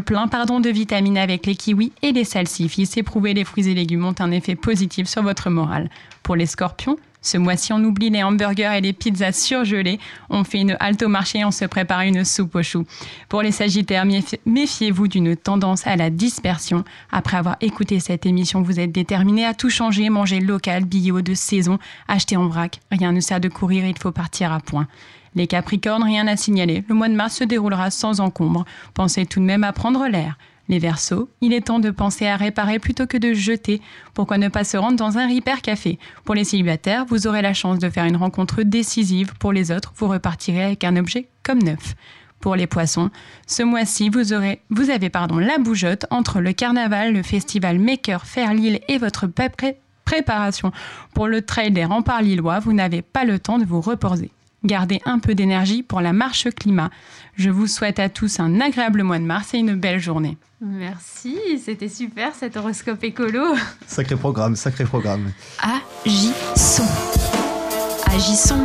plein 0.01 0.27
pardon, 0.27 0.61
de 0.61 0.69
vitamines 0.69 1.17
avec 1.17 1.45
les 1.45 1.55
kiwis 1.55 1.91
et 2.01 2.13
les 2.13 2.23
salsifis. 2.23 3.03
Prouvé, 3.03 3.33
les 3.33 3.43
fruits 3.43 3.67
et 3.67 3.73
légumes 3.73 4.05
ont 4.05 4.15
un 4.19 4.31
effet 4.31 4.55
positif 4.55 5.07
sur 5.07 5.23
votre 5.23 5.49
morale. 5.49 5.89
Pour 6.23 6.37
les 6.37 6.45
scorpions, 6.45 6.97
ce 7.25 7.37
mois-ci, 7.37 7.73
on 7.73 7.83
oublie 7.83 8.11
les 8.11 8.21
hamburgers 8.21 8.77
et 8.77 8.81
les 8.81 8.93
pizzas 8.93 9.31
surgelées. 9.31 9.99
On 10.29 10.43
fait 10.43 10.61
une 10.61 10.77
halte 10.79 11.01
au 11.01 11.07
marché 11.07 11.39
et 11.39 11.45
on 11.45 11.51
se 11.51 11.65
prépare 11.65 12.01
une 12.01 12.23
soupe 12.23 12.55
aux 12.55 12.63
choux. 12.63 12.85
Pour 13.29 13.41
les 13.41 13.51
Sagittaires, 13.51 14.05
méfiez-vous 14.45 15.07
d'une 15.07 15.35
tendance 15.35 15.87
à 15.87 15.95
la 15.95 16.11
dispersion. 16.11 16.83
Après 17.11 17.37
avoir 17.37 17.57
écouté 17.61 17.99
cette 17.99 18.27
émission, 18.27 18.61
vous 18.61 18.79
êtes 18.79 18.91
déterminés 18.91 19.45
à 19.45 19.55
tout 19.55 19.71
changer, 19.71 20.09
manger 20.09 20.39
local, 20.39 20.85
bio 20.85 21.21
de 21.21 21.33
saison, 21.33 21.79
acheter 22.07 22.37
en 22.37 22.47
vrac. 22.47 22.79
Rien 22.91 23.11
ne 23.11 23.19
sert 23.19 23.39
de 23.39 23.49
courir, 23.49 23.85
il 23.85 23.97
faut 23.97 24.11
partir 24.11 24.51
à 24.51 24.59
point. 24.59 24.87
Les 25.33 25.47
Capricornes, 25.47 26.03
rien 26.03 26.27
à 26.27 26.37
signaler. 26.37 26.83
Le 26.87 26.95
mois 26.95 27.09
de 27.09 27.15
mars 27.15 27.35
se 27.35 27.43
déroulera 27.43 27.89
sans 27.89 28.19
encombre. 28.19 28.65
Pensez 28.93 29.25
tout 29.25 29.39
de 29.39 29.45
même 29.45 29.63
à 29.63 29.73
prendre 29.73 30.07
l'air. 30.07 30.37
Les 30.67 30.79
versos, 30.79 31.29
il 31.41 31.53
est 31.53 31.67
temps 31.67 31.79
de 31.79 31.91
penser 31.91 32.25
à 32.25 32.37
réparer 32.37 32.79
plutôt 32.79 33.05
que 33.05 33.17
de 33.17 33.33
jeter. 33.33 33.81
Pourquoi 34.13 34.37
ne 34.37 34.47
pas 34.47 34.63
se 34.63 34.77
rendre 34.77 34.97
dans 34.97 35.17
un 35.17 35.27
Repair 35.27 35.61
Café 35.61 35.99
Pour 36.23 36.33
les 36.33 36.43
célibataires, 36.43 37.05
vous 37.05 37.27
aurez 37.27 37.43
la 37.43 37.53
chance 37.53 37.77
de 37.77 37.89
faire 37.89 38.05
une 38.05 38.15
rencontre 38.15 38.63
décisive. 38.63 39.33
Pour 39.39 39.53
les 39.53 39.71
autres, 39.71 39.93
vous 39.95 40.07
repartirez 40.07 40.63
avec 40.63 40.83
un 40.83 40.95
objet 40.95 41.27
comme 41.43 41.61
neuf. 41.61 41.95
Pour 42.39 42.55
les 42.55 42.67
poissons, 42.67 43.11
ce 43.47 43.63
mois-ci, 43.63 44.09
vous, 44.09 44.33
aurez, 44.33 44.61
vous 44.69 44.89
avez 44.89 45.09
pardon, 45.09 45.37
la 45.37 45.57
bougeotte 45.57 46.05
entre 46.09 46.41
le 46.41 46.53
carnaval, 46.53 47.13
le 47.13 47.23
festival 47.23 47.79
Maker 47.79 48.25
Faire 48.25 48.53
Lille 48.53 48.81
et 48.87 48.97
votre 48.97 49.27
préparation 50.05 50.71
pour 51.13 51.27
le 51.27 51.41
trail 51.43 51.71
des 51.71 51.85
remparts 51.85 52.21
lillois. 52.21 52.59
Vous 52.59 52.73
n'avez 52.73 53.01
pas 53.01 53.23
le 53.23 53.39
temps 53.39 53.57
de 53.57 53.65
vous 53.65 53.81
reposer. 53.81 54.31
Gardez 54.65 54.99
un 55.05 55.19
peu 55.19 55.35
d'énergie 55.35 55.83
pour 55.83 56.01
la 56.01 56.11
marche 56.11 56.49
climat. 56.49 56.89
Je 57.35 57.51
vous 57.51 57.67
souhaite 57.67 57.99
à 57.99 58.09
tous 58.09 58.39
un 58.39 58.59
agréable 58.59 59.03
mois 59.03 59.19
de 59.19 59.23
mars 59.23 59.53
et 59.53 59.59
une 59.59 59.75
belle 59.75 59.99
journée. 59.99 60.37
Merci, 60.59 61.37
c'était 61.63 61.87
super 61.87 62.33
cet 62.33 62.57
horoscope 62.57 63.03
écolo. 63.03 63.43
Sacré 63.85 64.15
programme, 64.15 64.55
sacré 64.55 64.85
programme. 64.85 65.31
Agissons. 65.59 66.83
Agissons. 68.07 68.63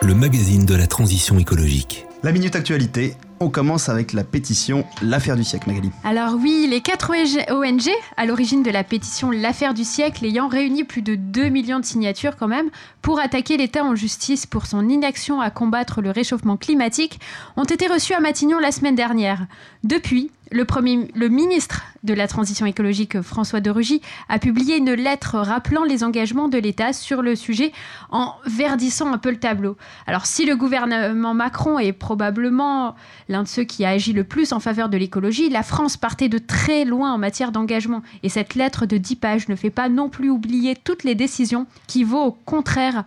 Le 0.00 0.14
magazine 0.14 0.64
de 0.64 0.74
la 0.74 0.86
transition 0.86 1.38
écologique. 1.38 2.06
La 2.26 2.32
minute 2.32 2.56
actualité, 2.56 3.14
on 3.38 3.50
commence 3.50 3.88
avec 3.88 4.12
la 4.12 4.24
pétition 4.24 4.84
L'affaire 5.00 5.36
du 5.36 5.44
siècle, 5.44 5.68
Magali. 5.68 5.92
Alors 6.02 6.34
oui, 6.34 6.66
les 6.68 6.80
quatre 6.80 7.12
ONG 7.52 7.88
à 8.16 8.26
l'origine 8.26 8.64
de 8.64 8.70
la 8.72 8.82
pétition 8.82 9.30
L'affaire 9.30 9.74
du 9.74 9.84
siècle 9.84 10.24
ayant 10.24 10.48
réuni 10.48 10.82
plus 10.82 11.02
de 11.02 11.14
2 11.14 11.48
millions 11.50 11.78
de 11.78 11.84
signatures 11.84 12.36
quand 12.36 12.48
même 12.48 12.70
pour 13.00 13.20
attaquer 13.20 13.56
l'État 13.56 13.84
en 13.84 13.94
justice 13.94 14.44
pour 14.44 14.66
son 14.66 14.88
inaction 14.88 15.40
à 15.40 15.50
combattre 15.50 16.00
le 16.00 16.10
réchauffement 16.10 16.56
climatique 16.56 17.20
ont 17.56 17.62
été 17.62 17.86
reçues 17.86 18.14
à 18.14 18.18
Matignon 18.18 18.58
la 18.58 18.72
semaine 18.72 18.96
dernière. 18.96 19.46
Depuis, 19.84 20.32
le, 20.52 20.64
premier, 20.64 21.08
le 21.14 21.28
ministre 21.28 21.82
de 22.02 22.14
la 22.14 22.28
Transition 22.28 22.66
écologique, 22.66 23.20
François 23.20 23.60
de 23.60 23.70
Rugy, 23.70 24.00
a 24.28 24.38
publié 24.38 24.76
une 24.76 24.92
lettre 24.92 25.38
rappelant 25.38 25.84
les 25.84 26.04
engagements 26.04 26.48
de 26.48 26.58
l'État 26.58 26.92
sur 26.92 27.22
le 27.22 27.34
sujet 27.34 27.72
en 28.10 28.34
verdissant 28.46 29.12
un 29.12 29.18
peu 29.18 29.30
le 29.30 29.38
tableau. 29.38 29.76
Alors 30.06 30.26
si 30.26 30.46
le 30.46 30.56
gouvernement 30.56 31.34
Macron 31.34 31.78
est 31.78 31.92
probablement 32.16 32.94
l'un 33.28 33.42
de 33.42 33.48
ceux 33.48 33.64
qui 33.64 33.84
a 33.84 33.90
agi 33.90 34.14
le 34.14 34.24
plus 34.24 34.54
en 34.54 34.58
faveur 34.58 34.88
de 34.88 34.96
l'écologie, 34.96 35.50
la 35.50 35.62
France 35.62 35.98
partait 35.98 36.30
de 36.30 36.38
très 36.38 36.86
loin 36.86 37.12
en 37.12 37.18
matière 37.18 37.52
d'engagement. 37.52 38.02
Et 38.22 38.30
cette 38.30 38.54
lettre 38.54 38.86
de 38.86 38.96
10 38.96 39.16
pages 39.16 39.48
ne 39.48 39.54
fait 39.54 39.68
pas 39.68 39.90
non 39.90 40.08
plus 40.08 40.30
oublier 40.30 40.76
toutes 40.82 41.04
les 41.04 41.14
décisions 41.14 41.66
qui 41.86 42.04
vont 42.04 42.24
au 42.24 42.32
contraire 42.32 43.04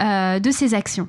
euh, 0.00 0.38
de 0.38 0.50
ses 0.50 0.72
actions. 0.72 1.08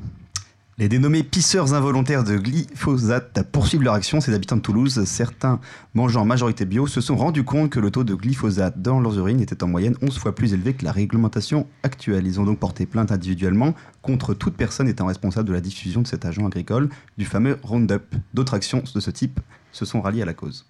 Les 0.79 0.87
dénommés 0.87 1.23
pisseurs 1.23 1.73
involontaires 1.73 2.23
de 2.23 2.37
glyphosate 2.37 3.43
poursuivent 3.51 3.81
leur 3.81 3.95
action. 3.95 4.21
Ces 4.21 4.33
habitants 4.33 4.55
de 4.55 4.61
Toulouse, 4.61 5.03
certains 5.03 5.59
mangeant 5.93 6.21
en 6.21 6.25
majorité 6.25 6.63
bio, 6.63 6.87
se 6.87 7.01
sont 7.01 7.17
rendus 7.17 7.43
compte 7.43 7.69
que 7.69 7.81
le 7.81 7.91
taux 7.91 8.05
de 8.05 8.15
glyphosate 8.15 8.81
dans 8.81 9.01
leurs 9.01 9.17
urines 9.17 9.41
était 9.41 9.61
en 9.61 9.67
moyenne 9.67 9.97
11 10.01 10.17
fois 10.17 10.33
plus 10.33 10.53
élevé 10.53 10.73
que 10.73 10.85
la 10.85 10.93
réglementation 10.93 11.67
actuelle. 11.83 12.25
Ils 12.25 12.39
ont 12.39 12.45
donc 12.45 12.59
porté 12.59 12.85
plainte 12.85 13.11
individuellement 13.11 13.75
contre 14.01 14.33
toute 14.33 14.55
personne 14.55 14.87
étant 14.87 15.07
responsable 15.07 15.49
de 15.49 15.53
la 15.53 15.59
diffusion 15.59 16.01
de 16.01 16.07
cet 16.07 16.23
agent 16.23 16.47
agricole, 16.47 16.87
du 17.17 17.25
fameux 17.25 17.59
Roundup. 17.61 18.15
D'autres 18.33 18.53
actions 18.53 18.81
de 18.95 19.01
ce 19.01 19.11
type 19.11 19.41
se 19.71 19.86
sont 19.86 20.01
ralliées 20.01 20.23
à 20.23 20.25
la 20.25 20.34
cause. 20.34 20.65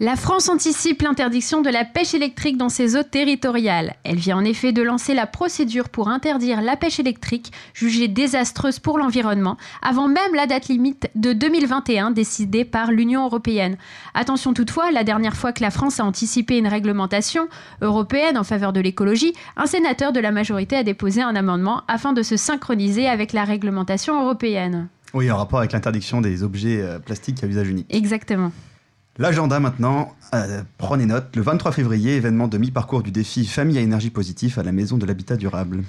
La 0.00 0.16
France 0.16 0.48
anticipe 0.48 1.02
l'interdiction 1.02 1.60
de 1.60 1.70
la 1.70 1.84
pêche 1.84 2.14
électrique 2.14 2.56
dans 2.56 2.68
ses 2.68 2.96
eaux 2.96 3.02
territoriales. 3.02 3.94
Elle 4.02 4.16
vient 4.16 4.38
en 4.38 4.44
effet 4.44 4.72
de 4.72 4.82
lancer 4.82 5.14
la 5.14 5.26
procédure 5.26 5.90
pour 5.90 6.08
interdire 6.08 6.60
la 6.60 6.76
pêche 6.76 6.98
électrique, 6.98 7.52
jugée 7.72 8.08
désastreuse 8.08 8.78
pour 8.78 8.98
l'environnement, 8.98 9.58
avant 9.80 10.08
même 10.08 10.34
la 10.34 10.46
date 10.46 10.68
limite 10.68 11.08
de 11.14 11.32
2021 11.32 12.10
décidée 12.10 12.64
par 12.64 12.90
l'Union 12.90 13.26
européenne. 13.26 13.76
Attention 14.14 14.54
toutefois, 14.54 14.90
la 14.90 15.04
dernière 15.04 15.36
fois 15.36 15.52
que 15.52 15.62
la 15.62 15.70
France 15.70 16.00
a 16.00 16.04
anticipé 16.04 16.58
une 16.58 16.68
réglementation 16.68 17.48
européenne 17.80 18.38
en 18.38 18.44
faveur 18.44 18.72
de 18.72 18.80
l'écologie, 18.80 19.34
un 19.56 19.66
sénateur 19.66 20.12
de 20.12 20.20
la 20.20 20.32
majorité 20.32 20.74
a 20.76 20.82
déposé 20.82 21.22
un 21.22 21.36
amendement 21.36 21.82
afin 21.86 22.12
de 22.12 22.22
se 22.22 22.36
synchroniser 22.36 23.08
avec 23.08 23.32
la 23.32 23.44
réglementation 23.44 24.20
européenne. 24.20 24.88
Oui, 25.14 25.30
en 25.30 25.36
rapport 25.36 25.58
avec 25.58 25.72
l'interdiction 25.72 26.20
des 26.20 26.42
objets 26.42 26.80
euh, 26.80 26.98
plastiques 26.98 27.42
à 27.44 27.46
usage 27.46 27.68
unique. 27.68 27.92
Exactement. 27.94 28.52
L'agenda 29.18 29.60
maintenant, 29.60 30.14
euh, 30.34 30.62
prenez 30.78 31.04
note, 31.04 31.36
le 31.36 31.42
23 31.42 31.72
février, 31.72 32.16
événement 32.16 32.48
de 32.48 32.56
mi-parcours 32.56 33.02
du 33.02 33.10
défi 33.10 33.44
Famille 33.44 33.76
à 33.76 33.82
énergie 33.82 34.08
positive 34.08 34.58
à 34.58 34.62
la 34.62 34.72
Maison 34.72 34.96
de 34.96 35.04
l'Habitat 35.04 35.36
Durable. 35.36 35.84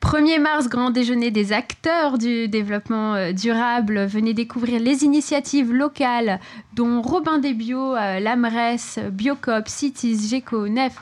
1er 0.00 0.40
mars, 0.40 0.68
grand 0.68 0.90
déjeuner 0.90 1.32
des 1.32 1.52
acteurs 1.52 2.18
du 2.18 2.46
développement 2.46 3.16
euh, 3.16 3.32
durable. 3.32 4.06
Venez 4.06 4.32
découvrir 4.32 4.80
les 4.80 5.02
initiatives 5.02 5.72
locales 5.72 6.38
dont 6.74 7.02
Robin 7.02 7.38
des 7.38 7.52
Bio, 7.52 7.96
euh, 7.96 8.20
l'AMRES, 8.20 9.10
Biocop, 9.10 9.66
Cities, 9.66 10.28
GECO, 10.28 10.68
NEF, 10.68 10.94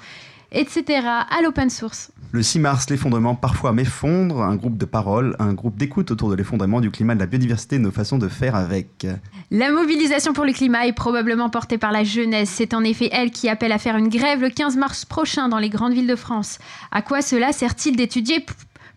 etc. 0.53 1.07
à 1.07 1.43
l'open 1.43 1.69
source. 1.69 2.11
Le 2.33 2.43
6 2.43 2.59
mars, 2.59 2.91
l'effondrement 2.91 3.35
parfois 3.35 3.73
m'effondre, 3.73 4.43
un 4.43 4.57
groupe 4.57 4.77
de 4.77 4.85
paroles, 4.85 5.37
un 5.39 5.55
groupe 5.55 5.77
d'écoute 5.77 6.11
autour 6.11 6.29
de 6.29 6.35
l'effondrement 6.35 6.81
du 6.81 6.91
climat, 6.91 7.15
de 7.15 7.21
la 7.21 7.27
biodiversité, 7.27 7.79
nos 7.79 7.91
façons 7.91 8.19
de 8.19 8.29
faire 8.29 8.55
avec. 8.55 9.07
La 9.51 9.71
mobilisation 9.71 10.33
pour 10.33 10.45
le 10.45 10.53
climat 10.53 10.87
est 10.87 10.93
probablement 10.93 11.49
portée 11.49 11.79
par 11.79 11.93
la 11.93 12.05
jeunesse. 12.05 12.51
C'est 12.51 12.75
en 12.75 12.83
effet 12.83 13.09
elle 13.13 13.31
qui 13.31 13.49
appelle 13.49 13.73
à 13.73 13.79
faire 13.79 13.97
une 13.97 14.09
grève 14.09 14.41
le 14.41 14.51
15 14.51 14.77
mars 14.77 15.05
prochain 15.05 15.49
dans 15.49 15.59
les 15.59 15.71
grandes 15.71 15.95
villes 15.95 16.07
de 16.07 16.17
France. 16.17 16.59
À 16.91 17.01
quoi 17.01 17.23
cela 17.23 17.53
sert-il 17.53 17.97
d'étudier 17.97 18.45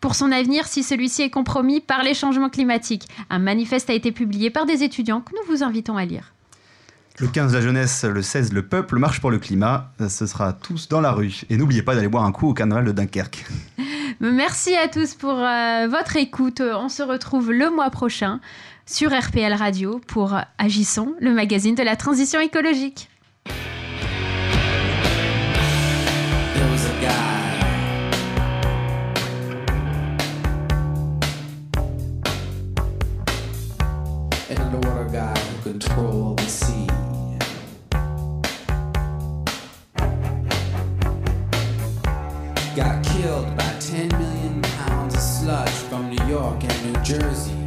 pour 0.02 0.16
son 0.16 0.32
avenir 0.32 0.66
si 0.68 0.84
celui-ci 0.84 1.22
est 1.22 1.30
compromis 1.30 1.82
par 1.82 2.04
les 2.04 2.14
changements 2.14 2.50
climatiques? 2.50 3.08
Un 3.30 3.40
manifeste 3.40 3.90
a 3.90 3.94
été 3.94 4.12
publié 4.12 4.50
par 4.50 4.66
des 4.66 4.84
étudiants 4.84 5.22
que 5.22 5.32
nous 5.34 5.54
vous 5.54 5.64
invitons 5.64 5.98
à 5.98 6.06
lire. 6.06 6.34
Le 7.22 7.28
15, 7.28 7.54
la 7.54 7.60
jeunesse, 7.60 8.06
le 8.06 8.22
16, 8.22 8.54
le 8.54 8.62
peuple, 8.66 8.98
marche 8.98 9.20
pour 9.20 9.30
le 9.30 9.40
climat. 9.40 9.92
Ce 10.08 10.26
sera 10.26 10.54
tous 10.54 10.88
dans 10.88 11.02
la 11.02 11.12
rue. 11.12 11.42
Et 11.50 11.58
n'oubliez 11.58 11.82
pas 11.82 11.94
d'aller 11.94 12.08
boire 12.08 12.24
un 12.24 12.32
coup 12.32 12.48
au 12.48 12.54
carnaval 12.54 12.86
de 12.86 12.94
Dunkerque. 12.94 13.46
Merci 14.22 14.74
à 14.78 14.88
tous 14.88 15.16
pour 15.16 15.38
euh, 15.38 15.88
votre 15.90 16.16
écoute. 16.16 16.62
On 16.62 16.88
se 16.88 17.04
retrouve 17.04 17.52
le 17.52 17.72
mois 17.72 17.90
prochain 17.90 18.40
sur 18.86 19.12
RPL 19.12 19.52
Radio 19.52 20.00
pour 20.08 20.38
Agissons, 20.58 21.14
le 21.20 21.34
magazine 21.34 21.76
de 21.76 21.84
la 21.84 21.98
transition 21.98 22.40
écologique. 22.40 23.10
Jersey. 47.10 47.59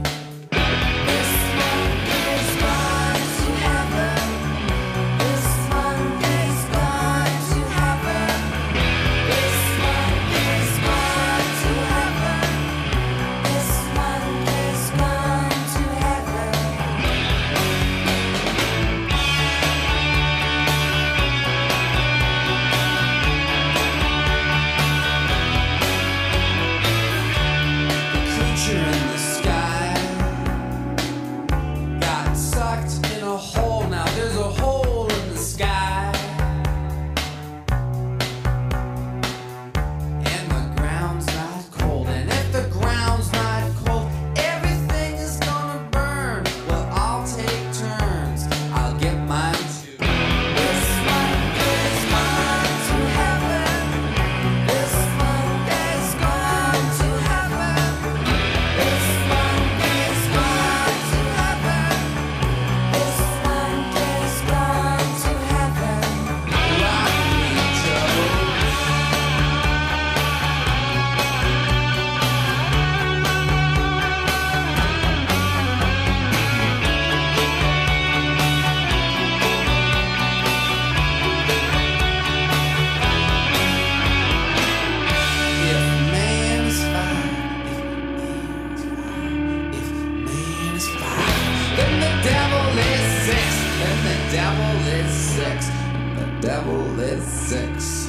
Devil 96.42 96.98
is 96.98 97.22
sex. 97.22 98.01